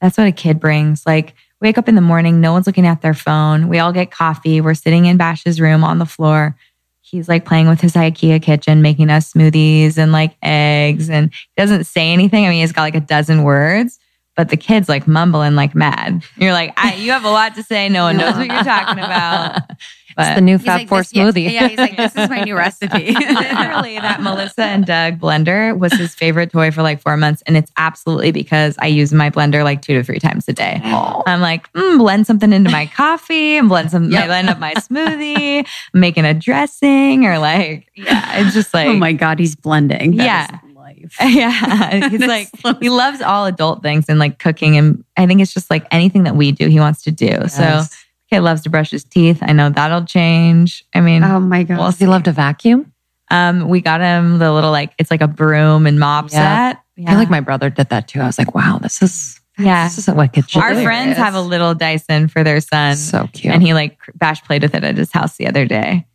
[0.00, 1.06] That's what a kid brings.
[1.06, 3.68] Like wake up in the morning, no one's looking at their phone.
[3.68, 4.60] We all get coffee.
[4.60, 6.56] We're sitting in Bash's room on the floor.
[7.00, 11.08] He's like playing with his IKEA kitchen, making us smoothies and like eggs.
[11.08, 12.44] And he doesn't say anything.
[12.44, 13.98] I mean, he's got like a dozen words,
[14.36, 16.24] but the kid's like mumbling like mad.
[16.36, 17.88] You're like, you have a lot to say.
[17.88, 19.62] No one knows what you're talking about.
[20.18, 21.50] It's the new Fab like, Four this- yeah, smoothie.
[21.52, 23.12] Yeah, he's like, this is my new recipe.
[23.14, 27.42] literally that Melissa and Doug blender was his favorite toy for like four months.
[27.46, 30.80] And it's absolutely because I use my blender like two to three times a day.
[30.84, 34.74] I'm like, mm, blend something into my coffee and blend some, I blend up my
[34.74, 40.16] smoothie, making a dressing or like, yeah, it's just like, oh my God, he's blending.
[40.16, 40.58] That Yeah.
[40.74, 41.16] life.
[41.20, 42.08] yeah.
[42.08, 42.48] He's like,
[42.80, 44.76] he loves all adult things and like cooking.
[44.76, 47.48] And I think it's just like anything that we do, he wants to do.
[47.48, 48.03] So, Yes.
[48.30, 49.38] Kid loves to brush his teeth.
[49.42, 50.84] I know that'll change.
[50.94, 51.78] I mean, Oh my God.
[51.78, 52.92] Well, Does he love to vacuum?
[53.30, 56.72] um, we got him the little like it's like a broom and mop Yeah.
[56.72, 56.80] set.
[57.06, 58.20] I feel like my brother did that too.
[58.20, 59.84] I was like, wow, this is yeah.
[59.84, 63.52] this isn't what should Our friends have a little Dyson for their son, so cute.
[63.52, 66.06] and he like Bash played with it at his house the other day.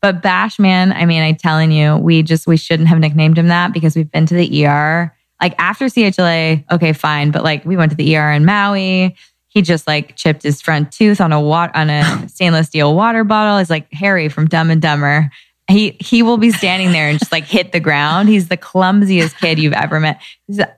[0.00, 3.48] But Bash, man, I mean, I'm telling you, we just we shouldn't have nicknamed him
[3.48, 5.14] that because we've been to the ER.
[5.40, 9.16] Like after CHLA, okay, fine, but like we went to the ER in Maui.
[9.52, 13.22] He just like chipped his front tooth on a wat- on a stainless steel water
[13.22, 13.58] bottle.
[13.58, 15.30] He's like Harry from Dumb and Dumber.
[15.68, 18.28] He he will be standing there and just like hit the ground.
[18.28, 20.20] He's the clumsiest kid you've ever met.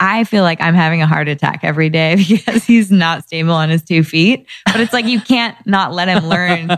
[0.00, 3.70] I feel like I'm having a heart attack every day because he's not stable on
[3.70, 4.46] his two feet.
[4.66, 6.70] But it's like you can't not let him learn.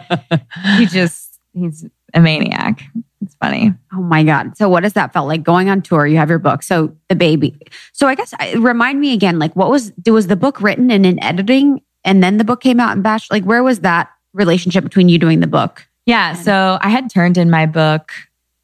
[0.76, 2.82] He just he's a maniac.
[3.22, 3.72] It's funny.
[3.92, 4.56] Oh my God.
[4.56, 6.06] So what does that felt like going on tour?
[6.06, 6.62] You have your book.
[6.62, 7.58] So the baby.
[7.92, 11.22] So I guess remind me again, like what was, was the book written and in
[11.22, 13.30] editing and then the book came out in batch?
[13.30, 15.86] Like where was that relationship between you doing the book?
[16.06, 16.34] Yeah.
[16.34, 18.12] So I had turned in my book.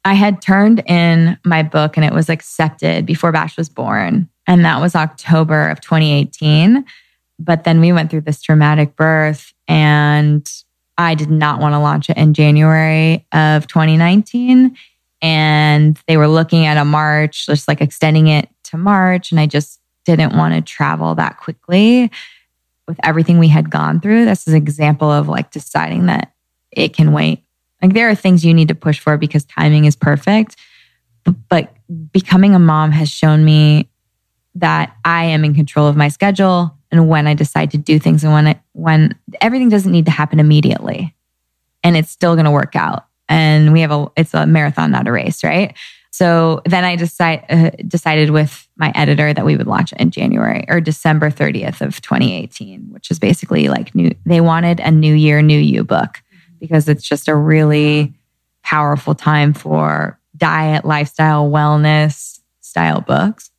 [0.05, 4.29] I had turned in my book and it was accepted before Bash was born.
[4.47, 6.85] And that was October of 2018.
[7.39, 10.49] But then we went through this traumatic birth and
[10.97, 14.75] I did not want to launch it in January of 2019.
[15.21, 19.31] And they were looking at a March, just like extending it to March.
[19.31, 22.11] And I just didn't want to travel that quickly
[22.87, 24.25] with everything we had gone through.
[24.25, 26.33] This is an example of like deciding that
[26.71, 27.43] it can wait.
[27.81, 30.55] Like there are things you need to push for because timing is perfect.
[31.23, 31.73] But, but
[32.11, 33.89] becoming a mom has shown me
[34.55, 38.23] that I am in control of my schedule and when I decide to do things
[38.23, 41.15] and when when everything doesn't need to happen immediately
[41.83, 43.05] and it's still going to work out.
[43.27, 45.75] And we have a it's a marathon not a race, right?
[46.13, 50.11] So then I decide uh, decided with my editor that we would launch it in
[50.11, 55.15] January or December 30th of 2018, which is basically like new they wanted a new
[55.15, 56.21] year new you book
[56.59, 58.13] because it's just a really
[58.61, 63.49] powerful time for diet, lifestyle, wellness style books.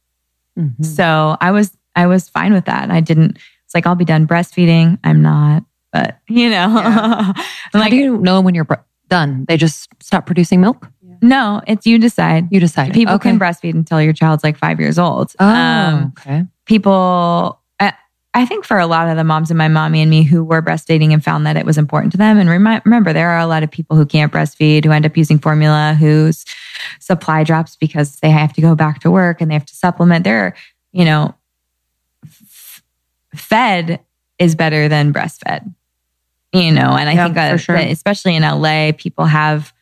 [0.57, 0.85] Mhm.
[0.85, 2.89] So I was I was fine with that.
[2.89, 3.37] I didn't.
[3.65, 4.97] It's like I'll be done breastfeeding.
[5.03, 7.35] I'm not, but you know, How
[7.75, 8.69] like do you know when you're
[9.09, 9.45] done?
[9.49, 10.89] They just stop producing milk.
[11.25, 12.49] No, it's you decide.
[12.51, 12.93] You decide.
[12.93, 13.31] People okay.
[13.31, 15.33] can breastfeed until your child's like five years old.
[15.41, 16.45] Oh, Um, okay.
[16.67, 17.93] people, I,
[18.35, 20.61] I think for a lot of the moms and my mommy and me who were
[20.61, 22.39] breastfeeding and found that it was important to them.
[22.39, 25.17] And remi- remember, there are a lot of people who can't breastfeed, who end up
[25.17, 26.45] using formula, whose
[27.01, 30.25] supply drops because they have to go back to work and they have to supplement.
[30.25, 30.55] They're,
[30.93, 31.35] you know,
[32.25, 32.83] f-
[33.35, 34.01] fed
[34.39, 35.73] is better than breastfed,
[36.53, 37.77] you know, and I Yeah, think that, sure.
[37.77, 39.73] that especially in LA, people have,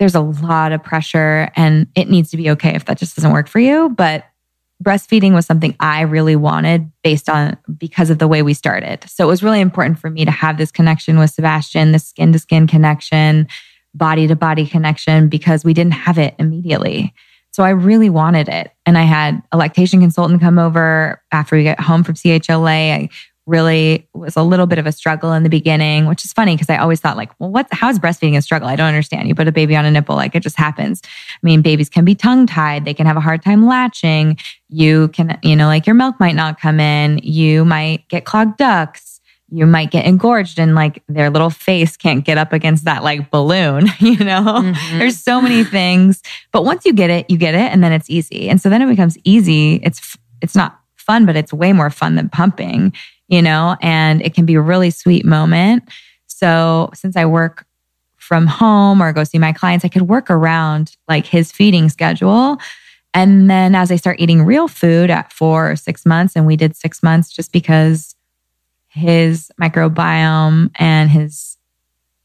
[0.00, 3.32] there's a lot of pressure and it needs to be okay if that just doesn't
[3.32, 3.90] work for you.
[3.90, 4.24] But
[4.82, 9.04] breastfeeding was something I really wanted based on because of the way we started.
[9.06, 12.32] So it was really important for me to have this connection with Sebastian, this skin
[12.32, 13.46] to skin connection,
[13.94, 17.12] body to body connection, because we didn't have it immediately.
[17.52, 18.72] So I really wanted it.
[18.86, 22.92] And I had a lactation consultant come over after we got home from CHLA.
[22.94, 23.08] I
[23.50, 26.70] really was a little bit of a struggle in the beginning, which is funny because
[26.70, 28.68] I always thought like, well, what, how is breastfeeding a struggle?
[28.68, 29.28] I don't understand.
[29.28, 31.02] You put a baby on a nipple, like it just happens.
[31.04, 32.84] I mean, babies can be tongue tied.
[32.84, 34.38] They can have a hard time latching.
[34.68, 37.18] You can, you know, like your milk might not come in.
[37.22, 39.20] You might get clogged ducts.
[39.52, 43.32] You might get engorged and like their little face can't get up against that like
[43.32, 44.44] balloon, you know?
[44.62, 44.98] Mhm.
[44.98, 46.22] There's so many things.
[46.52, 48.48] But once you get it, you get it and then it's easy.
[48.48, 49.80] And so then it becomes easy.
[49.82, 52.92] It's it's not fun, but it's way more fun than pumping,
[53.30, 55.84] you know, and it can be a really sweet moment.
[56.26, 57.64] So since I work
[58.16, 62.58] from home or go see my clients, I could work around like his feeding schedule.
[63.14, 66.56] And then as I start eating real food at four or six months, and we
[66.56, 68.14] did six months just because
[68.88, 71.56] his microbiome and his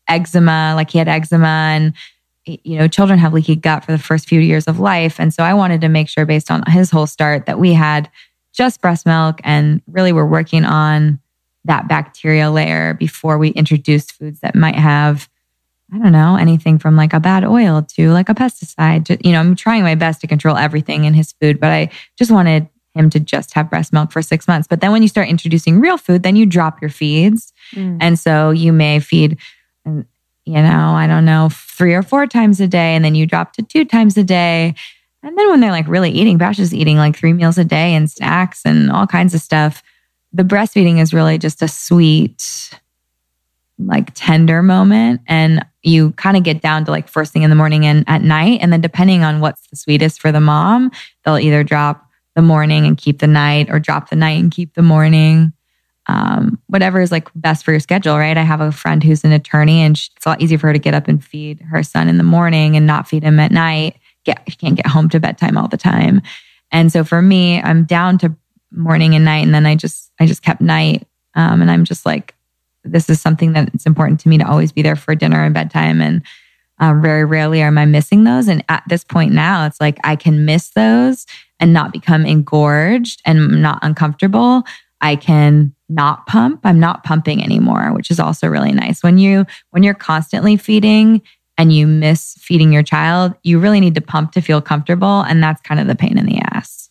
[0.07, 1.93] eczema, like he had eczema and
[2.45, 5.19] you know, children have leaky gut for the first few years of life.
[5.19, 8.09] And so I wanted to make sure based on his whole start that we had
[8.55, 11.19] just breast milk and really we're working on
[11.65, 15.29] that bacteria layer before we introduce foods that might have
[15.93, 19.23] I don't know, anything from like a bad oil to like a pesticide.
[19.23, 22.31] You know, I'm trying my best to control everything in his food, but I just
[22.31, 24.67] wanted him to just have breast milk for six months.
[24.67, 27.53] But then when you start introducing real food, then you drop your feeds.
[27.73, 27.97] Mm.
[28.01, 29.37] And so you may feed,
[29.85, 30.05] you
[30.45, 33.61] know, I don't know, three or four times a day, and then you drop to
[33.61, 34.73] two times a day.
[35.25, 37.95] And then when they're like really eating, Bash is eating like three meals a day
[37.95, 39.81] and snacks and all kinds of stuff.
[40.31, 42.79] The breastfeeding is really just a sweet,
[43.79, 45.21] like tender moment.
[45.25, 48.21] And you kind of get down to like first thing in the morning and at
[48.21, 48.59] night.
[48.61, 50.91] And then depending on what's the sweetest for the mom,
[51.23, 54.75] they'll either drop the morning and keep the night or drop the night and keep
[54.75, 55.53] the morning.
[56.05, 58.37] Um, whatever is like best for your schedule, right?
[58.37, 60.79] I have a friend who's an attorney and it's a lot easier for her to
[60.79, 63.97] get up and feed her son in the morning and not feed him at night.
[64.25, 66.21] Get, she can't get home to bedtime all the time.
[66.71, 68.35] And so for me, I'm down to
[68.71, 69.43] morning and night.
[69.43, 71.07] And then I just, I just kept night.
[71.35, 72.35] Um, and I'm just like,
[72.83, 75.53] this is something that it's important to me to always be there for dinner and
[75.53, 76.01] bedtime.
[76.01, 76.23] And
[76.79, 78.47] um, very rarely am I missing those.
[78.47, 81.25] And at this point now, it's like I can miss those
[81.59, 84.63] and not become engorged and not uncomfortable.
[85.01, 86.61] I can not pump.
[86.63, 89.03] I'm not pumping anymore, which is also really nice.
[89.03, 91.21] When you when you're constantly feeding
[91.57, 95.41] and you miss feeding your child, you really need to pump to feel comfortable, and
[95.41, 96.89] that's kind of the pain in the ass.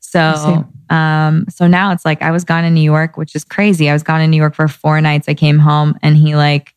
[0.00, 3.88] So um, so now it's like I was gone in New York, which is crazy.
[3.88, 5.28] I was gone in New York for four nights.
[5.28, 6.74] I came home and he like,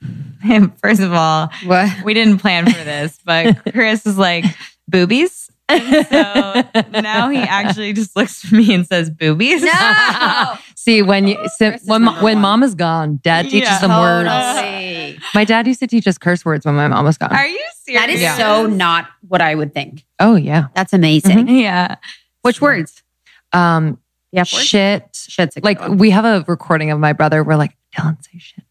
[0.82, 1.90] first of all, what?
[2.04, 4.44] we didn't plan for this, but Chris is like,
[4.88, 5.45] boobies.
[5.68, 9.62] And so now he actually just looks at me and says boobies.
[9.62, 10.54] No.
[10.76, 15.14] See, when you so, when when mom is gone, dad teaches yeah, them totally.
[15.14, 15.24] words.
[15.34, 17.32] My dad used to teach us curse words when my mom was gone.
[17.34, 18.02] Are you serious?
[18.02, 18.36] That is yeah.
[18.36, 20.04] so not what I would think.
[20.20, 20.68] Oh yeah.
[20.74, 21.38] That's amazing.
[21.46, 21.56] Mm-hmm.
[21.56, 21.96] Yeah.
[22.42, 23.02] Which words?
[23.52, 23.98] Um,
[24.30, 25.08] yeah, shit.
[25.14, 27.42] Shit's like we have a recording of my brother.
[27.42, 28.64] We're like, Dylan, say shit.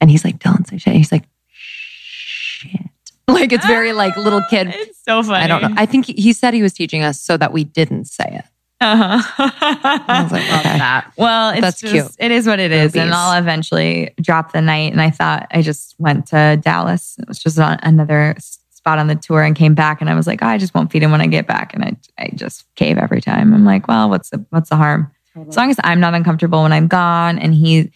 [0.00, 0.88] And he's like, Dylan, say shit.
[0.88, 2.91] And he's like, shit.
[3.28, 4.68] Like it's very like little kid.
[4.68, 5.44] It's so funny.
[5.44, 5.74] I don't know.
[5.76, 8.44] I think he, he said he was teaching us so that we didn't say it.
[8.80, 9.22] Uh-huh.
[9.38, 10.78] I was like, okay.
[10.78, 11.12] that.
[11.16, 12.10] Well, that's just, cute.
[12.18, 14.92] It is what it is, and I'll eventually drop the night.
[14.92, 17.16] And I thought I just went to Dallas.
[17.18, 18.36] It was just another
[18.82, 20.90] spot on the tour and came back and I was like, oh, I just won't
[20.90, 21.72] feed him when I get back.
[21.72, 23.54] And I, I just cave every time.
[23.54, 25.08] I'm like, well, what's the, what's the harm?
[25.34, 25.50] Totally.
[25.50, 27.92] As long as I'm not uncomfortable when I'm gone and he,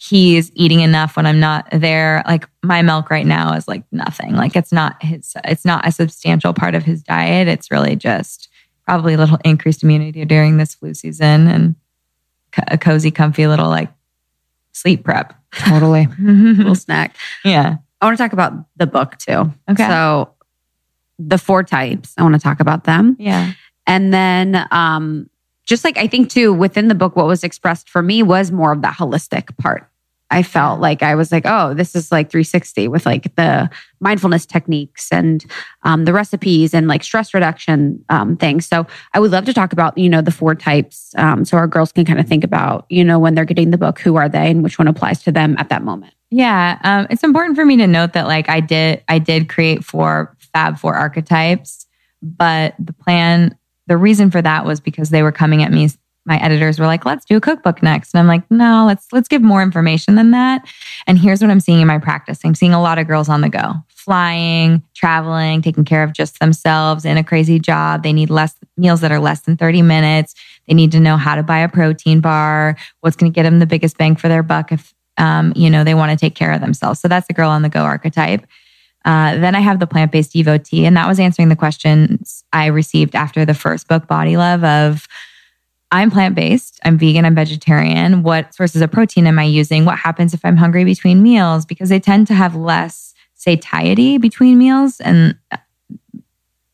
[0.00, 2.22] he's eating enough when I'm not there.
[2.24, 4.36] Like my milk right now is like nothing.
[4.36, 7.48] Like it's not his, it's not a substantial part of his diet.
[7.48, 8.48] It's really just
[8.86, 11.74] probably a little increased immunity during this flu season and
[12.68, 13.90] a cozy, comfy little like
[14.70, 15.34] sleep prep.
[15.52, 16.06] Totally.
[16.20, 17.16] little snack.
[17.44, 17.78] Yeah.
[18.00, 19.52] I want to talk about the book too.
[19.68, 19.84] Okay.
[19.88, 20.32] So
[21.18, 23.16] the four types, I want to talk about them.
[23.18, 23.52] Yeah.
[23.84, 25.28] And then um
[25.68, 28.72] just like I think too within the book what was expressed for me was more
[28.72, 29.88] of that holistic part.
[30.30, 34.44] I felt like I was like, oh, this is like 360 with like the mindfulness
[34.44, 35.44] techniques and
[35.84, 38.66] um, the recipes and like stress reduction um, things.
[38.66, 41.66] So I would love to talk about, you know, the four types um, so our
[41.66, 44.28] girls can kind of think about, you know, when they're getting the book, who are
[44.28, 46.12] they and which one applies to them at that moment.
[46.30, 49.82] Yeah, um, it's important for me to note that like I did, I did create
[49.82, 51.86] four Fab Four archetypes,
[52.20, 53.56] but the plan,
[53.88, 55.88] the reason for that was because they were coming at me.
[56.24, 59.28] My editors were like, "Let's do a cookbook next," and I'm like, "No, let's let's
[59.28, 60.66] give more information than that."
[61.06, 63.40] And here's what I'm seeing in my practice: I'm seeing a lot of girls on
[63.40, 68.02] the go, flying, traveling, taking care of just themselves in a crazy job.
[68.02, 70.34] They need less meals that are less than 30 minutes.
[70.66, 73.58] They need to know how to buy a protein bar, what's going to get them
[73.58, 76.52] the biggest bang for their buck if um, you know, they want to take care
[76.52, 77.00] of themselves.
[77.00, 78.46] So that's the girl on the go archetype.
[79.08, 82.66] Uh, then I have the plant based devotee, and that was answering the questions I
[82.66, 85.08] received after the first book, Body Love, of
[85.90, 88.22] I'm plant based, I'm vegan, I'm vegetarian.
[88.22, 89.86] What sources of protein am I using?
[89.86, 91.64] What happens if I'm hungry between meals?
[91.64, 95.00] Because they tend to have less satiety between meals.
[95.00, 95.38] And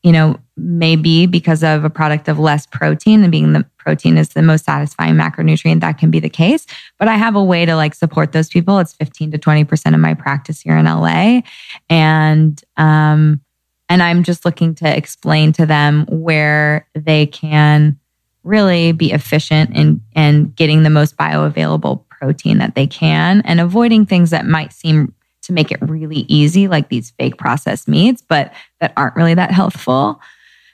[0.03, 4.29] you know, maybe because of a product of less protein and being the protein is
[4.29, 6.65] the most satisfying macronutrient, that can be the case.
[6.97, 8.79] But I have a way to like support those people.
[8.79, 11.41] It's 15 to 20% of my practice here in LA.
[11.89, 13.41] And, um,
[13.87, 17.99] and I'm just looking to explain to them where they can
[18.43, 24.05] really be efficient in in getting the most bioavailable protein that they can and avoiding
[24.05, 28.53] things that might seem to make it really easy, like these fake processed meats, but
[28.79, 30.19] that aren't really that healthful.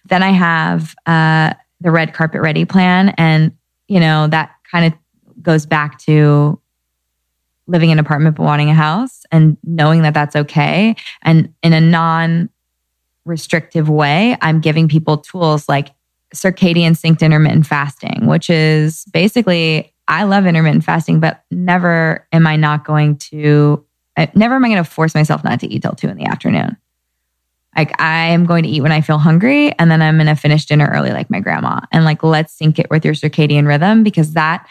[0.06, 3.52] Then I have uh, the red carpet ready plan, and
[3.88, 6.60] you know that kind of goes back to
[7.68, 10.96] living in an apartment but wanting a house and knowing that that's okay.
[11.24, 12.50] And in a non
[13.26, 15.90] restrictive way, I'm giving people tools like
[16.36, 22.56] circadian synced intermittent fasting, which is basically, I love intermittent fasting, but never am I
[22.56, 23.86] not going to,
[24.18, 26.26] uh, never am I going to force myself not to eat till two in the
[26.26, 26.78] afternoon.
[27.76, 30.36] Like I am going to eat when I feel hungry and then I'm going to
[30.36, 31.82] finish dinner early like my grandma.
[31.92, 34.68] And like let's sync it with your circadian rhythm because that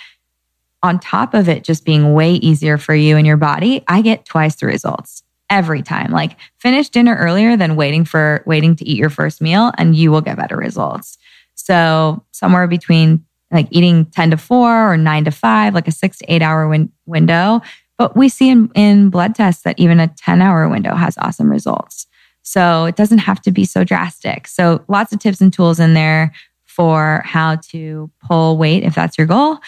[0.82, 4.24] on top of it just being way easier for you and your body, I get
[4.24, 6.12] twice the results every time.
[6.12, 10.10] Like finish dinner earlier than waiting for waiting to eat your first meal and you
[10.10, 11.18] will get better results.
[11.54, 16.18] So somewhere between like eating 10 to 4 or 9 to 5, like a 6
[16.18, 17.60] to 8 hour win- window.
[17.98, 21.50] But we see in, in blood tests that even a 10 hour window has awesome
[21.50, 22.06] results.
[22.50, 24.48] So it doesn't have to be so drastic.
[24.48, 26.32] So lots of tips and tools in there
[26.64, 29.58] for how to pull weight if that's your goal.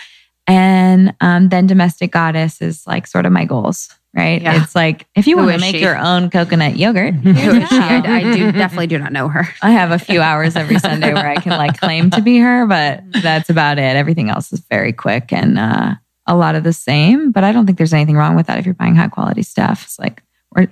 [0.48, 4.42] And um, then domestic goddess is like sort of my goals, right?
[4.42, 4.60] Yeah.
[4.60, 5.80] It's like if you Who want to make she?
[5.80, 7.76] your own coconut yogurt, Who here you is she?
[7.76, 8.16] I.
[8.16, 9.46] I do definitely do not know her.
[9.62, 12.66] I have a few hours every Sunday where I can like claim to be her,
[12.66, 13.94] but that's about it.
[13.94, 15.94] Everything else is very quick and uh,
[16.26, 17.30] a lot of the same.
[17.30, 19.84] But I don't think there's anything wrong with that if you're buying high quality stuff.
[19.84, 20.20] It's like,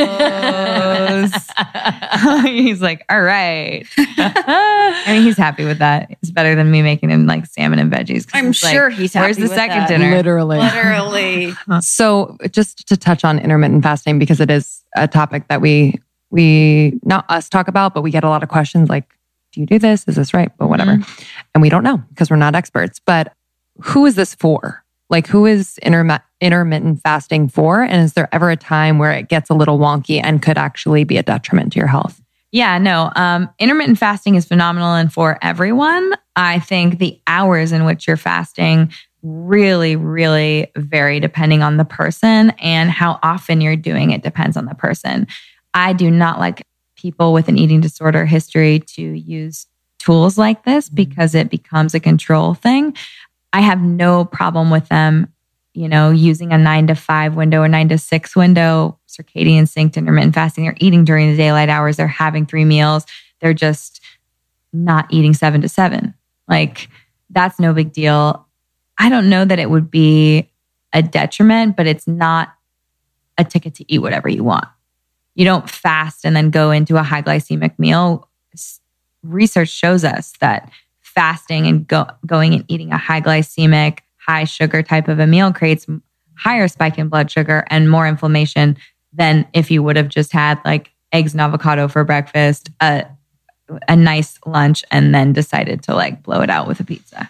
[2.48, 3.86] he's like, all right.
[3.98, 6.10] I mean, he's happy with that.
[6.22, 8.26] It's better than me making him like salmon and veggies.
[8.34, 9.26] I'm he's like, sure he's happy.
[9.26, 9.90] Where's the with second that.
[9.90, 10.16] dinner?
[10.16, 10.60] Literally.
[10.60, 11.54] Literally.
[11.82, 16.00] So just to touch on intermittent fasting, because it is a topic that we
[16.30, 19.06] we not us talk about, but we get a lot of questions like,
[19.52, 20.08] do you do this?
[20.08, 20.52] Is this right?
[20.58, 20.94] But whatever.
[20.94, 21.24] Mm-hmm.
[21.56, 23.00] And we don't know because we're not experts.
[23.06, 23.34] But
[23.82, 24.84] who is this for?
[25.10, 27.82] Like who is intermi- intermittent fasting for?
[27.82, 31.04] And is there ever a time where it gets a little wonky and could actually
[31.04, 32.22] be a detriment to your health?
[32.52, 33.12] Yeah, no.
[33.16, 36.14] Um, intermittent fasting is phenomenal and for everyone.
[36.36, 38.92] I think the hours in which you're fasting
[39.22, 44.66] really, really vary depending on the person and how often you're doing it depends on
[44.66, 45.28] the person.
[45.74, 46.62] I do not like
[46.96, 49.68] people with an eating disorder history to use
[50.00, 52.96] tools like this because it becomes a control thing.
[53.54, 55.34] I have no problem with them,
[55.74, 59.96] you know, using a nine to five window or nine to six window, circadian synced
[59.96, 60.64] intermittent fasting.
[60.64, 61.98] They're eating during the daylight hours.
[61.98, 63.06] They're having three meals.
[63.40, 64.02] They're just
[64.72, 66.14] not eating seven to seven.
[66.48, 66.90] Like
[67.30, 68.48] that's no big deal.
[68.98, 70.50] I don't know that it would be
[70.94, 72.50] a detriment, but it's not
[73.38, 74.66] a ticket to eat whatever you want.
[75.36, 78.28] You don't fast and then go into a high glycemic meal.
[79.24, 80.70] Research shows us that
[81.10, 85.52] fasting and go, going and eating a high glycemic, high sugar type of a meal
[85.52, 85.86] creates
[86.36, 88.78] higher spike in blood sugar and more inflammation
[89.12, 93.06] than if you would have just had like eggs and avocado for breakfast, a,
[93.88, 97.30] a nice lunch, and then decided to like blow it out with a pizza.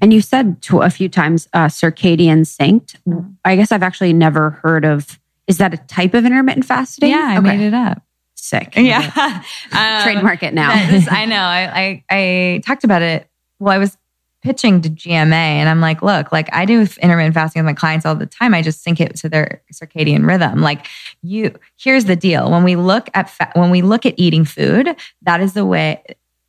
[0.00, 2.96] And you said to a few times uh, circadian synced.
[3.08, 3.34] Mhm.
[3.44, 5.18] I guess I've actually never heard of.
[5.46, 7.10] Is that a type of intermittent fasting?
[7.10, 8.02] Yeah, I made it up.
[8.46, 8.74] Sick.
[8.76, 9.42] Yeah.
[9.72, 10.72] Um, Trademark it now.
[10.94, 11.36] is- I know.
[11.40, 13.28] I, I I talked about it.
[13.58, 13.96] Well, I was
[14.42, 18.06] pitching to GMA, and I'm like, look, like I do intermittent fasting with my clients
[18.06, 18.54] all the time.
[18.54, 20.60] I just sync it to their circadian rhythm.
[20.60, 20.86] Like
[21.22, 24.94] you, here's the deal: when we look at fa- when we look at eating food,
[25.22, 26.02] that is the way.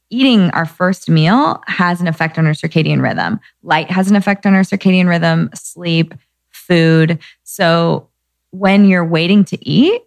[0.10, 3.40] Eating our first meal has an effect on our circadian rhythm.
[3.64, 5.50] Light has an effect on our circadian rhythm.
[5.54, 6.14] Sleep,
[6.52, 7.20] food.
[7.44, 8.08] So
[8.52, 10.02] when you're waiting to eat,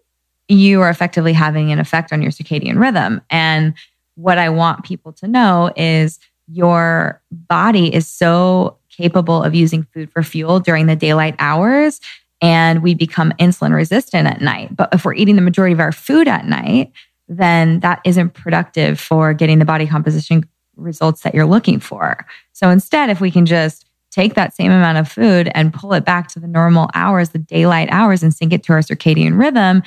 [0.51, 3.20] you are effectively having an effect on your circadian rhythm.
[3.30, 3.74] And
[4.16, 10.11] what I want people to know is your body is so capable of using food
[10.11, 12.01] for fuel during the daylight hours
[12.42, 14.74] and we become insulin resistant at night.
[14.74, 16.92] But if we're eating the majority of our food at night,
[17.28, 20.44] then that isn't productive for getting the body composition
[20.76, 22.26] results that you're looking for.
[22.53, 26.05] So instead, if we can just take that same amount of food and pull it
[26.05, 29.82] back to the normal hours, the daylight hours, and sync it to our circadian rhythm,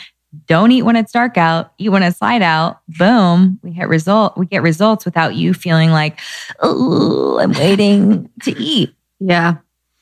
[0.48, 2.80] don't eat when it's dark out, eat when it's light out.
[2.88, 4.38] Boom, we hit result.
[4.38, 6.20] We get results without you feeling like,
[6.60, 8.94] oh, I'm waiting to eat.
[9.20, 9.58] Yeah,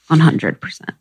[0.08, 0.92] one hundred percent.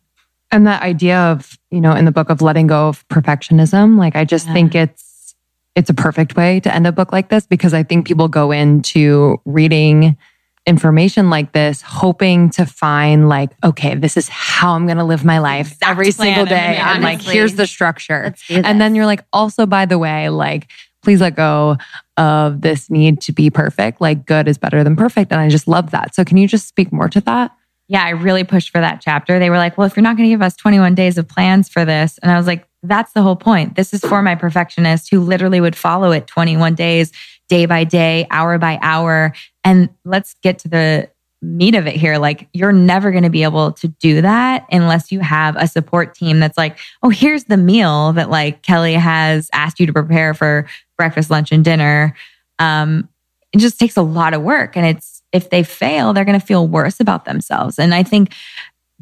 [0.51, 4.15] And that idea of, you know, in the book of letting go of perfectionism, like
[4.15, 4.53] I just Yeah.
[4.53, 5.35] think it's
[5.75, 8.51] it's a perfect way to end a book like this because I think people go
[8.51, 10.17] into reading
[10.65, 15.25] information like this hoping to find like, okay, this is how I'm going to live
[15.25, 18.35] my life Exact every single day and like here's the structure.
[18.49, 20.67] And then you're like, also by the way, like
[21.01, 21.77] please let go
[22.17, 24.01] of this need to be perfect.
[24.01, 25.31] Like good is better than perfect.
[25.31, 26.13] And I just love that.
[26.13, 27.55] So can you just speak more to that?
[27.87, 29.37] Yeah, I really pushed for that chapter.
[29.39, 31.67] They were like, well, if you're not going to give us 21 days of plans
[31.67, 32.19] for this.
[32.21, 33.75] And I was like, that's the whole point.
[33.75, 37.11] This is for my perfectionist who literally would follow it 21 days,
[37.51, 39.33] day by day, hour by hour.
[39.65, 41.09] And let's get to the
[41.41, 42.17] meat of it here.
[42.17, 46.15] Like, you're never going to be able to do that unless you have a support
[46.15, 50.33] team that's like, oh, here's the meal that like Kelly has asked you to prepare
[50.33, 50.65] for
[50.97, 52.15] breakfast, lunch, and dinner.
[52.57, 53.09] Um,
[53.51, 54.77] it just takes a lot of work.
[54.77, 57.77] And it's, if they fail, they're going to feel worse about themselves.
[57.77, 58.33] And I think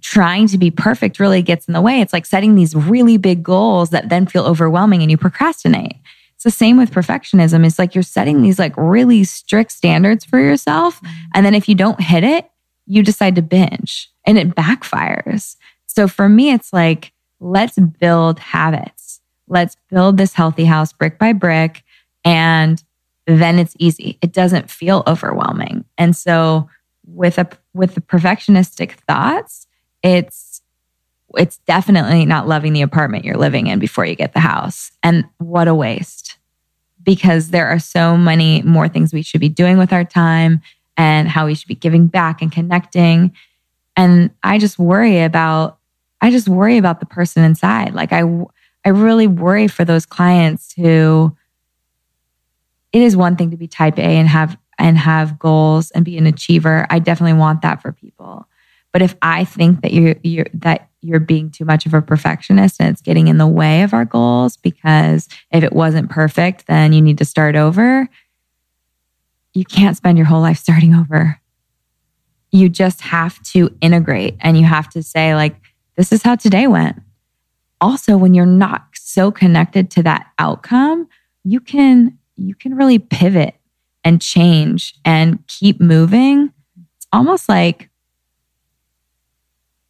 [0.01, 2.01] trying to be perfect really gets in the way.
[2.01, 5.97] It's like setting these really big goals that then feel overwhelming and you procrastinate.
[6.39, 7.65] It's the same with perfectionism.
[7.65, 10.95] It's like you're setting these like really strict standards for yourself.
[11.01, 11.15] Mm-hmm.
[11.35, 12.49] And then if you don't hit it,
[12.85, 15.57] you decide to binge and it backfires.
[15.85, 17.11] So for me, it's like,
[17.41, 19.19] let's build habits.
[19.49, 21.83] Let's build this healthy house brick by brick.
[22.23, 22.81] And
[23.27, 24.17] then it's easy.
[24.21, 25.83] It doesn't feel overwhelming.
[25.97, 26.69] And so
[27.05, 29.67] with a, with the perfectionistic thoughts,
[30.03, 30.61] it's
[31.37, 34.91] it's definitely not loving the apartment you're living in before you get the house.
[35.03, 36.28] And what a waste.
[37.01, 40.61] Because there are so many more things we should be doing with our time
[40.97, 43.31] and how we should be giving back and connecting.
[43.95, 45.77] And I just worry about
[46.21, 47.93] I just worry about the person inside.
[47.93, 48.23] Like I
[48.85, 51.35] I really worry for those clients who
[52.91, 56.17] it is one thing to be type A and have and have goals and be
[56.17, 56.87] an achiever.
[56.89, 58.47] I definitely want that for people.
[58.91, 62.77] But if I think that you're, you're that you're being too much of a perfectionist
[62.79, 66.93] and it's getting in the way of our goals because if it wasn't perfect, then
[66.93, 68.07] you need to start over.
[69.53, 71.39] You can't spend your whole life starting over.
[72.51, 75.55] You just have to integrate and you have to say, like,
[75.95, 76.97] this is how today went.
[77.81, 81.07] Also, when you're not so connected to that outcome,
[81.43, 83.55] you can you can really pivot
[84.03, 86.53] and change and keep moving.
[86.97, 87.88] It's almost like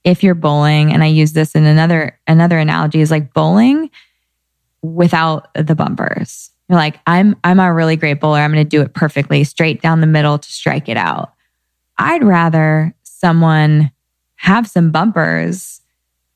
[0.03, 3.89] if you're bowling, and I use this in another another analogy is like bowling
[4.81, 6.51] without the bumpers.
[6.69, 8.39] You're like, I'm I'm a really great bowler.
[8.39, 11.33] I'm going to do it perfectly, straight down the middle to strike it out.
[11.97, 13.91] I'd rather someone
[14.35, 15.81] have some bumpers,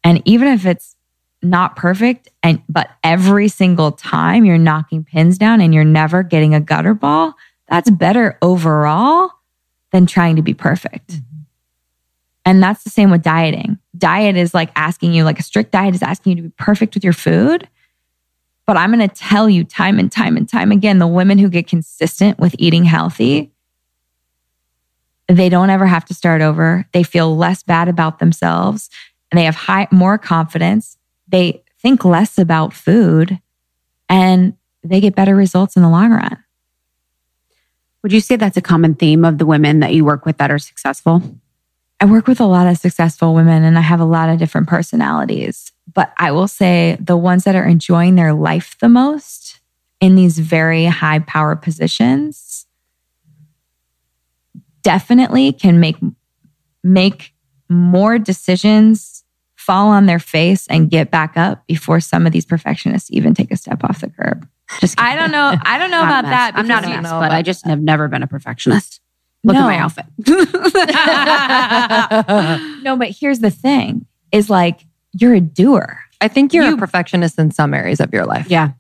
[0.04, 0.96] and even if it's
[1.42, 6.54] not perfect, and but every single time you're knocking pins down and you're never getting
[6.54, 7.36] a gutter ball,
[7.70, 9.32] that's better overall
[9.92, 11.08] than trying to be perfect.
[11.08, 11.33] Mm-hmm.
[12.46, 13.80] And that's the same with dieting.
[13.98, 16.94] Diet is like asking you, like a strict diet is asking you to be perfect
[16.94, 17.68] with your food.
[18.66, 21.50] But I'm going to tell you time and time and time again the women who
[21.50, 23.52] get consistent with eating healthy,
[25.28, 26.86] they don't ever have to start over.
[26.92, 28.90] They feel less bad about themselves
[29.32, 30.98] and they have high, more confidence.
[31.28, 33.40] They think less about food
[34.10, 36.38] and they get better results in the long run.
[38.02, 40.52] Would you say that's a common theme of the women that you work with that
[40.52, 41.22] are successful?
[42.04, 44.68] I work with a lot of successful women and I have a lot of different
[44.68, 45.72] personalities.
[45.94, 49.62] But I will say the ones that are enjoying their life the most
[50.02, 52.66] in these very high power positions
[54.82, 55.96] definitely can make
[56.84, 57.34] make
[57.70, 59.24] more decisions
[59.56, 63.50] fall on their face and get back up before some of these perfectionists even take
[63.50, 64.46] a step off the curb.
[64.82, 65.56] Just I don't know.
[65.62, 66.52] I don't know about that.
[66.56, 69.00] I'm not a mess, but I just have never been a perfectionist.
[69.44, 69.62] Look no.
[69.62, 70.06] at my outfit.
[72.84, 76.00] no, but here's the thing is like you're a doer.
[76.22, 78.50] I think you're you, a perfectionist in some areas of your life.
[78.50, 78.72] Yeah.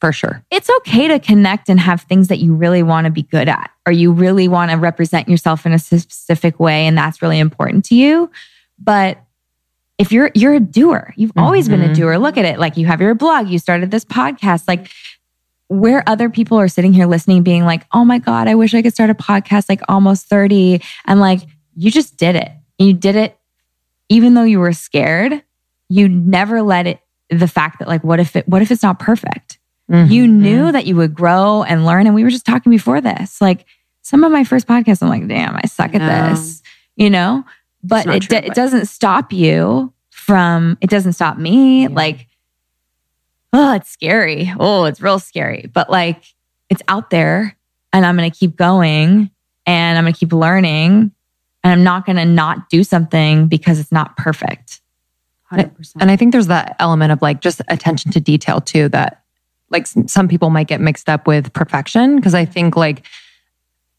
[0.00, 0.44] For sure.
[0.50, 3.70] It's okay to connect and have things that you really want to be good at,
[3.86, 7.84] or you really want to represent yourself in a specific way, and that's really important
[7.86, 8.28] to you.
[8.80, 9.18] But
[9.98, 11.74] if you're you're a doer, you've always mm-hmm.
[11.74, 12.02] been a mm-hmm.
[12.02, 12.18] doer.
[12.18, 12.58] Look at it.
[12.58, 14.66] Like you have your blog, you started this podcast.
[14.66, 14.90] Like
[15.72, 18.82] where other people are sitting here listening, being like, oh my God, I wish I
[18.82, 20.82] could start a podcast like almost 30.
[21.06, 21.40] And like,
[21.74, 22.50] you just did it.
[22.78, 23.38] You did it
[24.08, 25.42] even though you were scared.
[25.88, 27.00] You never let it,
[27.30, 29.58] the fact that like, what if it, what if it's not perfect?
[29.90, 30.12] Mm-hmm.
[30.12, 32.06] You knew that you would grow and learn.
[32.06, 33.40] And we were just talking before this.
[33.40, 33.64] Like,
[34.02, 36.60] some of my first podcasts, I'm like, damn, I suck at this,
[36.96, 37.44] you know?
[37.82, 41.84] But it, true, d- but- it doesn't stop you from, it doesn't stop me.
[41.84, 41.88] Yeah.
[41.90, 42.26] Like,
[43.52, 44.52] oh, it's scary.
[44.58, 45.70] Oh, it's real scary.
[45.72, 46.24] But like,
[46.70, 47.56] it's out there
[47.92, 49.30] and I'm going to keep going
[49.66, 51.12] and I'm going to keep learning
[51.64, 54.80] and I'm not going to not do something because it's not perfect.
[55.52, 55.92] 100%.
[56.00, 59.22] And I think there's that element of like just attention to detail too that
[59.70, 63.06] like some people might get mixed up with perfection because I think like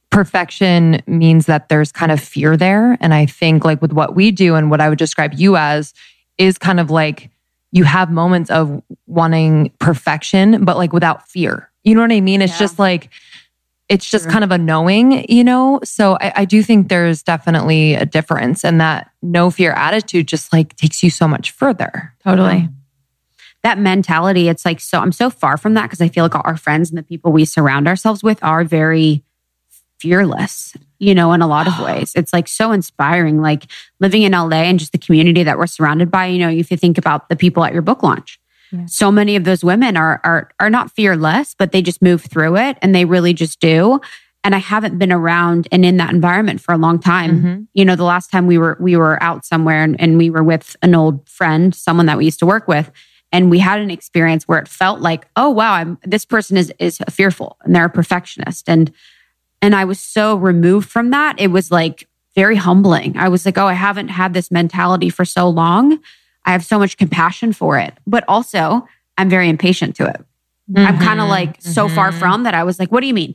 [0.09, 4.31] perfection means that there's kind of fear there and I think like with what we
[4.31, 5.93] do and what I would describe you as
[6.37, 7.29] is kind of like
[7.73, 11.69] you have moments of wanting perfection, but like without fear.
[11.83, 12.41] You know what I mean?
[12.41, 12.59] It's Yeah.
[12.59, 13.09] just like,
[13.89, 14.31] it's just True.
[14.31, 15.79] kind of a knowing, you know?
[15.83, 20.53] So I, I do think there's definitely a difference and that no fear attitude just
[20.53, 22.13] like takes you so much further.
[22.23, 22.69] Totally.
[23.63, 26.55] that mentality, it's like so I'm so far from that because I feel like our
[26.55, 29.23] friends and the people we surround ourselves with are very
[29.99, 32.13] fearless, you know, in a lot of ways.
[32.15, 33.65] It's like so inspiring, like
[33.99, 36.27] living in LA and just the community that we're surrounded by.
[36.27, 38.39] You know, if you think about the people at your book launch.
[38.71, 38.85] Yeah.
[38.87, 42.57] So many of those women are are are not fearless, but they just move through
[42.57, 43.99] it and they really just do.
[44.45, 47.67] And I haven't been around and in that environment for a long time Mhm.
[47.73, 50.43] you know the last time we were we were out somewhere and, and we were
[50.43, 52.91] with an old friend someone that we used to work with
[53.31, 56.73] and we had an experience where it felt like oh wow i'm this person is
[56.77, 58.91] is fearful and they're a perfectionist and
[59.63, 63.57] and i was so removed from that it was like very humbling i was like
[63.57, 65.97] oh i haven't had this mentality for so long
[66.45, 68.87] i have so much compassion for it but also
[69.17, 70.21] i'm very impatient to it
[70.75, 72.19] i'm kind of like so far Mhm.
[72.19, 73.33] from that i was like what do you mean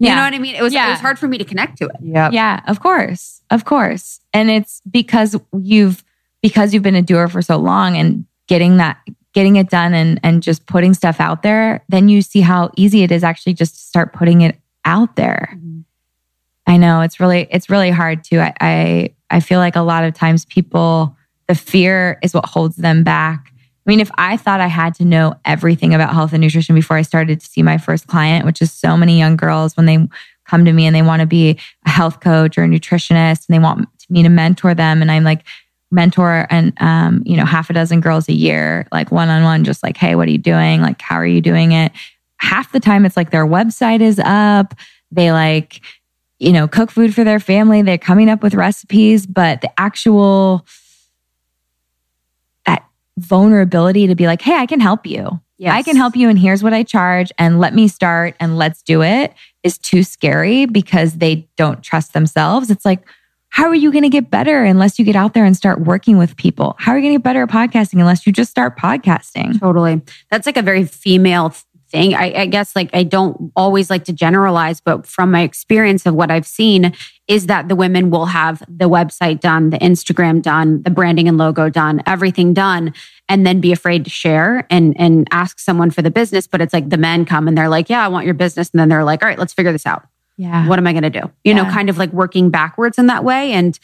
[0.00, 0.14] you Yeah.
[0.16, 1.96] know what i mean it was it was hard for me to connect to it
[2.02, 2.32] Yep.
[2.32, 3.42] Yeah, of course.
[3.50, 4.20] Of course.
[4.34, 6.04] And it's because you've
[6.42, 8.98] because you've been a doer for so long and getting that
[9.34, 13.02] getting it done and and just putting stuff out there, then you see how easy
[13.02, 14.56] it is actually just to start putting it
[14.88, 15.56] out there.
[16.66, 18.40] I know it's really it's really hard too.
[18.40, 21.14] I, I I feel like a lot of times people
[21.46, 23.52] the fear is what holds them back.
[23.54, 26.96] I mean, if I thought I had to know everything about health and nutrition before
[26.96, 30.06] I started to see my first client, which is so many young girls when they
[30.46, 33.54] come to me and they want to be a health coach or a nutritionist and
[33.54, 35.44] they want me to mentor them, and I'm like
[35.90, 39.64] mentor and um, you know half a dozen girls a year, like one on one,
[39.64, 40.80] just like, hey, what are you doing?
[40.80, 41.92] Like, how are you doing it?
[42.38, 44.74] Half the time, it's like their website is up.
[45.10, 45.80] They like
[46.38, 47.82] you know, cook food for their family.
[47.82, 50.64] They're coming up with recipes, but the actual
[52.66, 52.84] that
[53.18, 55.40] vulnerability to be like, hey, I can help you.
[55.58, 55.74] Yes.
[55.74, 58.80] I can help you, and here's what I charge, and let me start and let's
[58.80, 59.34] do it
[59.64, 62.70] is too scary because they don't trust themselves.
[62.70, 63.04] It's like,
[63.48, 66.16] how are you going to get better unless you get out there and start working
[66.16, 66.76] with people?
[66.78, 69.58] How are you going to get better at podcasting unless you just start podcasting?
[69.58, 70.00] Totally.
[70.30, 71.52] That's like a very female
[71.90, 72.14] thing.
[72.14, 76.14] I, I guess like I don't always like to generalize, but from my experience of
[76.14, 76.92] what I've seen
[77.26, 81.38] is that the women will have the website done, the Instagram done, the branding and
[81.38, 82.94] logo done, everything done,
[83.28, 86.46] and then be afraid to share and and ask someone for the business.
[86.46, 88.70] But it's like the men come and they're like, Yeah, I want your business.
[88.70, 90.06] And then they're like, All right, let's figure this out.
[90.36, 90.68] Yeah.
[90.68, 91.30] What am I gonna do?
[91.44, 93.52] You know, kind of like working backwards in that way.
[93.52, 93.78] And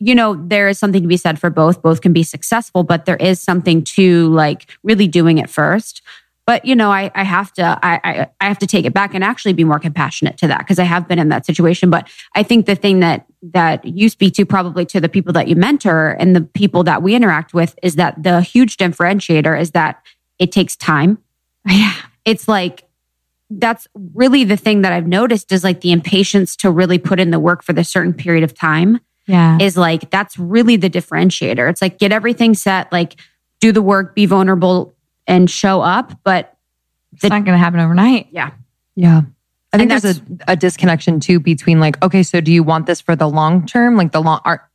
[0.00, 1.80] you know, there is something to be said for both.
[1.80, 6.02] Both can be successful, but there is something to like really doing it first.
[6.46, 9.14] But you know, I, I have to I, I I have to take it back
[9.14, 11.88] and actually be more compassionate to that because I have been in that situation.
[11.90, 15.48] But I think the thing that that you speak to probably to the people that
[15.48, 19.70] you mentor and the people that we interact with is that the huge differentiator is
[19.72, 20.02] that
[20.38, 21.18] it takes time.
[21.66, 21.94] Yeah.
[22.26, 22.84] It's like
[23.50, 27.30] that's really the thing that I've noticed is like the impatience to really put in
[27.30, 29.56] the work for the certain period of time Yeah.
[29.60, 31.70] is like that's really the differentiator.
[31.70, 33.16] It's like get everything set, like
[33.60, 34.93] do the work, be vulnerable
[35.26, 36.18] and show up.
[36.24, 36.56] But
[37.12, 38.28] It's not going to happen overnight.
[38.30, 38.50] Yeah.
[38.96, 39.22] Yeah.
[39.72, 43.00] I think there's a, a disconnection too between like, okay, so do you want this
[43.00, 43.96] for the long term?
[43.96, 44.68] Like the long are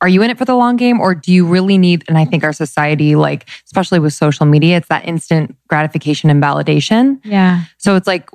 [0.00, 2.24] are you in it for the long game or do you really need and I
[2.24, 7.20] think our society, like, especially with social media, it's that instant gratification and validation.
[7.22, 7.64] Yeah.
[7.76, 8.30] So it's like,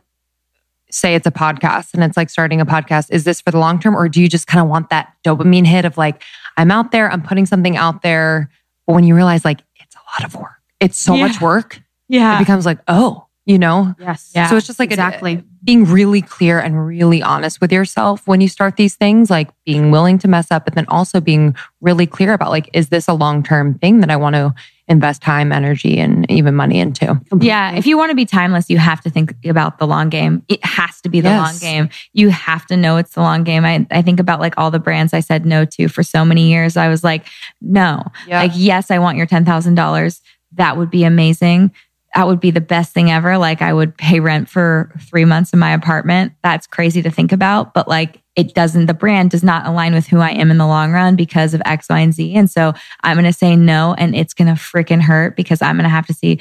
[0.91, 3.07] say it's a podcast and it's like starting a podcast.
[3.10, 5.65] Is this for the long term or do you just kind of want that dopamine
[5.65, 6.22] hit of like,
[6.56, 8.52] I'm out there, I'm putting something out there.
[8.86, 11.28] But when you realize like it's a lot of work, it's so Yeah.
[11.28, 12.36] much work, Yeah.
[12.36, 14.32] it becomes like, oh, you know, yes.
[14.34, 14.48] Yeah.
[14.50, 15.44] so it's just like a- exactly.
[15.64, 19.90] being really clear and really honest with yourself when you start these things, like being
[19.92, 23.14] willing to mess up, but then also being really clear about like, is this a
[23.14, 24.54] long term thing that I want to
[24.88, 27.20] invest time, energy, and even money into?
[27.40, 30.44] Yeah, if you want to be timeless, you have to think about the long game.
[30.48, 31.42] It has to be the Yes.
[31.54, 31.90] long game.
[32.14, 33.66] You have to know it's the long game.
[33.66, 36.48] I, I think about like all the brands I said no to for so many
[36.50, 36.78] years.
[36.78, 37.26] I was like,
[37.62, 38.04] no.
[38.28, 38.42] Yeah.
[38.42, 40.22] Like, yes, I want your $10,000.
[40.56, 41.73] That would be amazing.
[42.14, 43.38] That would be the best thing ever.
[43.38, 46.34] Like, I would pay rent for three months in my apartment.
[46.44, 47.73] That's crazy to think about.
[47.73, 50.68] But like, it doesn't, the brand does not align with who I am in the
[50.68, 52.34] long run because of X, Y, and Z.
[52.36, 52.73] And so
[53.03, 55.90] I'm going to say no, and it's going to freaking hurt because I'm going to
[55.90, 56.40] have to see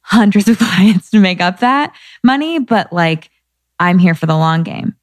[0.00, 1.94] hundreds of clients to make up that
[2.24, 2.58] money.
[2.58, 3.30] But like,
[3.78, 4.96] I'm here for the long game.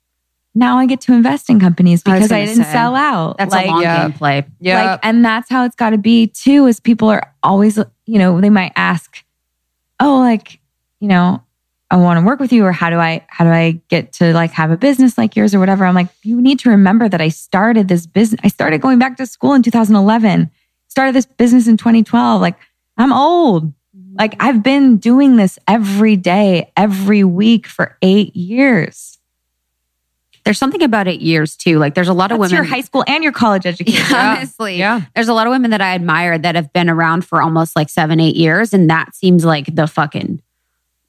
[0.59, 3.37] Now I get to invest in companies because I, gonna didn't say, sell out.
[3.37, 4.01] That's like, a long yeah.
[4.01, 4.45] game play.
[4.91, 6.67] like, and that's how it's got to be too.
[6.67, 9.23] Is people are always, you know, they might ask,
[10.01, 10.59] "Oh, like,
[10.99, 11.41] you know,
[11.89, 14.33] I want to work with you, or how do I, how do I get to
[14.33, 17.21] like have a business like yours or whatever?" I'm like, you need to remember that
[17.21, 18.41] I started this business.
[18.43, 20.51] I started going back to school in 2011.
[20.89, 22.41] Started this business in 2012.
[22.41, 22.57] Like,
[22.97, 23.71] I'm old.
[24.17, 24.41] Like mm-hmm.
[24.41, 29.18] I've been doing this every day, every week for eight years.
[30.45, 31.77] There's something about eight years too.
[31.79, 32.55] Like there's a lot of women.
[32.55, 34.05] your high school and your college education.
[34.09, 35.01] Yeah, honestly, Yeah.
[35.15, 37.89] there's a lot of women that I admire that have been around for almost like
[37.89, 40.41] seven, eight years, and that seems like the fucking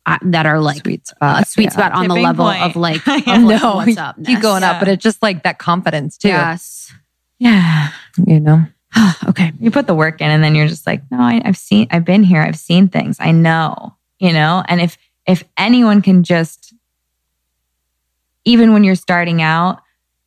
[0.07, 1.49] uh, that are like Sweet a spot.
[1.49, 1.71] sweet Yeah.
[1.71, 2.63] spot on the level point.
[2.63, 3.37] of like, of Yeah.
[3.39, 4.17] like No, what's up.
[4.25, 6.29] keep going up, but it's just like that confidence too.
[6.29, 6.93] Yes.
[7.39, 7.91] Yeah.
[8.27, 8.65] You know?
[9.29, 9.53] okay.
[9.61, 12.05] You put the work in and then you're just like, no, I, I've seen, I've
[12.05, 12.41] been here.
[12.43, 13.19] I've seen things.
[13.21, 14.65] I know, you know?
[14.69, 16.70] And if, if anyone can just,
[18.51, 19.81] even when you're starting out,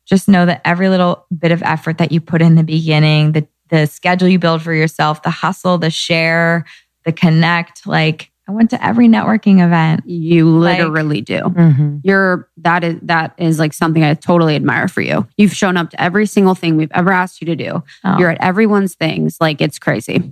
[0.06, 3.46] just know that every little bit of effort that you put in the beginning, the,
[3.68, 6.64] the schedule you build for yourself, the hustle, the share,
[7.04, 10.02] the connect, like I went to every networking event.
[10.06, 11.38] You Like- literally do.
[11.38, 11.98] Mm-hmm.
[12.02, 15.26] You're that is that is like something I totally admire for you.
[15.38, 17.82] You've shown up to every single thing we've ever asked you to do.
[18.04, 19.38] Oh, You're at everyone's things.
[19.40, 20.30] Like it's crazy.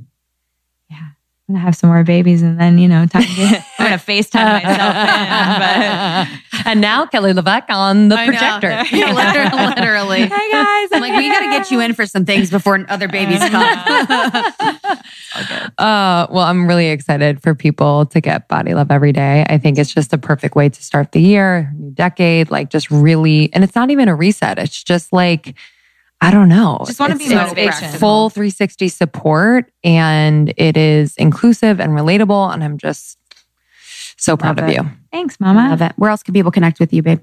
[1.48, 4.62] I'm gonna have some more babies and then, you know, time to I'm gonna FaceTime
[4.62, 6.62] myself in.
[6.66, 8.70] and now Kelly LeVeque on the I projector.
[8.96, 10.20] Yeah, literally, literally.
[10.20, 10.88] Hey guys.
[10.92, 13.62] I'm like, we got to get you in for some things before other babies come.
[15.78, 19.44] Uh, well, I'm really excited for people to get body love every day.
[19.48, 22.90] I think it's just a perfect way to start the year, new decade, like just
[22.90, 24.58] really, and it's not even a reset.
[24.58, 25.56] It's just like,
[26.22, 26.82] I don't know.
[26.86, 27.88] Just wanna be It's- it's- motivation.
[27.90, 32.54] It's full 360 support and it is inclusive and relatable.
[32.54, 33.18] And I'm just
[34.16, 34.76] so proud Love of it.
[34.76, 34.90] you.
[35.10, 35.68] Thanks, Mama.
[35.70, 35.92] Love it.
[35.96, 37.20] Where else can people connect with you, babe?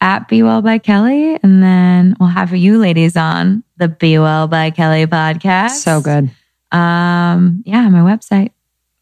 [0.00, 1.38] at Be Well by Kelly.
[1.44, 5.70] And then we'll have you ladies on the Be Well by Kelly podcast.
[5.76, 6.28] So good.
[6.76, 8.50] Um, yeah, my website.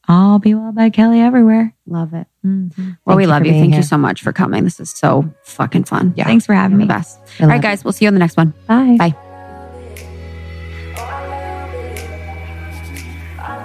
[0.09, 1.73] All Be Well by Kelly everywhere.
[1.87, 2.27] Love it.
[2.45, 2.99] Mhm.
[3.07, 3.53] Well, we you love you.
[3.53, 3.77] Thank here.
[3.81, 4.65] you so much for coming.
[4.65, 6.13] This is so fucking fun.
[6.17, 6.25] Yeah.
[6.27, 6.99] Thanks for having You're the me.
[6.99, 7.19] best.
[7.19, 7.83] I All love right, guys.
[7.83, 8.53] We'll see you on the next one.
[8.67, 8.97] Bye.
[8.99, 9.30] Bye.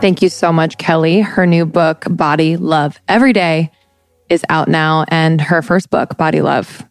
[0.01, 1.21] Thank you so much, Kelly.
[1.21, 3.71] Her new book, Body Love Every Day,
[4.29, 5.05] is out now.
[5.07, 6.85] And her first book, Body Love,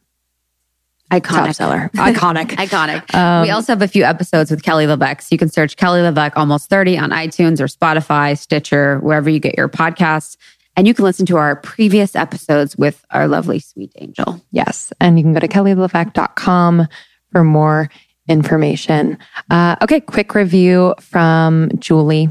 [1.10, 1.55] top Iconic.
[1.55, 1.90] seller.
[1.94, 2.48] Iconic.
[2.56, 3.14] Iconic.
[3.14, 5.22] Um, we also have a few episodes with Kelly LeVeque.
[5.22, 9.39] So you can search Kelly LeVeque Almost 30 on iTunes or Spotify, Stitcher, wherever you
[9.39, 10.36] get your podcasts.
[10.76, 14.43] And you can listen to our previous episodes with our lovely sweet angel.
[14.51, 14.93] Yes.
[15.01, 16.89] And you can go to kellyleveque.com
[17.31, 17.90] for more
[18.28, 19.18] information.
[19.51, 22.28] Uh, okay, quick review from Julie.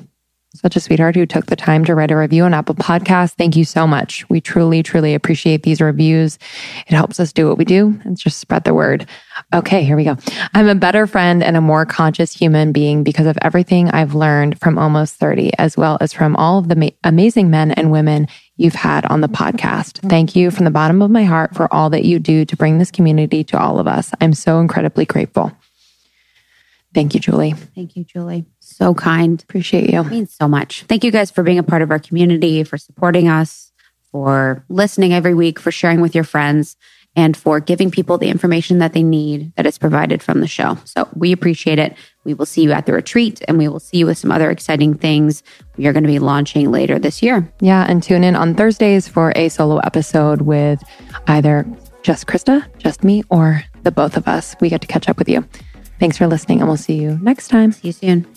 [0.64, 3.34] Such a sweetheart who took the time to write a review on Apple Podcasts.
[3.34, 4.24] Thank you so much.
[4.30, 6.40] We truly, truly appreciate these reviews.
[6.88, 9.06] It helps us do what we do and just spread the word.
[9.54, 10.16] Okay, here we go.
[10.54, 14.58] I'm a better friend and a more conscious human being because of everything I've learned
[14.62, 18.30] from almost 30, as well as from all of the ma- amazing men and women
[18.56, 19.98] you've had on the podcast.
[20.10, 22.78] Thank you from the bottom of my heart for all that you do to bring
[22.78, 24.12] this community to all of us.
[24.22, 25.52] I'm so incredibly grateful.
[26.94, 27.52] Thank you, Julie.
[27.52, 28.46] Thank you, Julie.
[28.76, 29.42] So kind.
[29.42, 30.02] Appreciate you.
[30.02, 30.84] It means so much.
[30.84, 33.72] Thank you guys for being a part of our community, for supporting us,
[34.12, 36.76] for listening every week, for sharing with your friends,
[37.16, 40.78] and for giving people the information that they need that is provided from the show.
[40.86, 41.96] So we appreciate it.
[42.24, 44.50] We will see you at the retreat and we will see you with some other
[44.50, 45.44] exciting things
[45.78, 47.52] we are going to be launching later this year.
[47.60, 50.82] Yeah, and tune in on Thursdays for a solo episode with
[51.28, 51.68] either
[52.02, 54.56] just Krista, just me, or the both of us.
[54.60, 55.48] We get to catch up with you.
[56.00, 57.72] Thanks for listening, and we'll see you next time.
[57.72, 58.33] See you soon.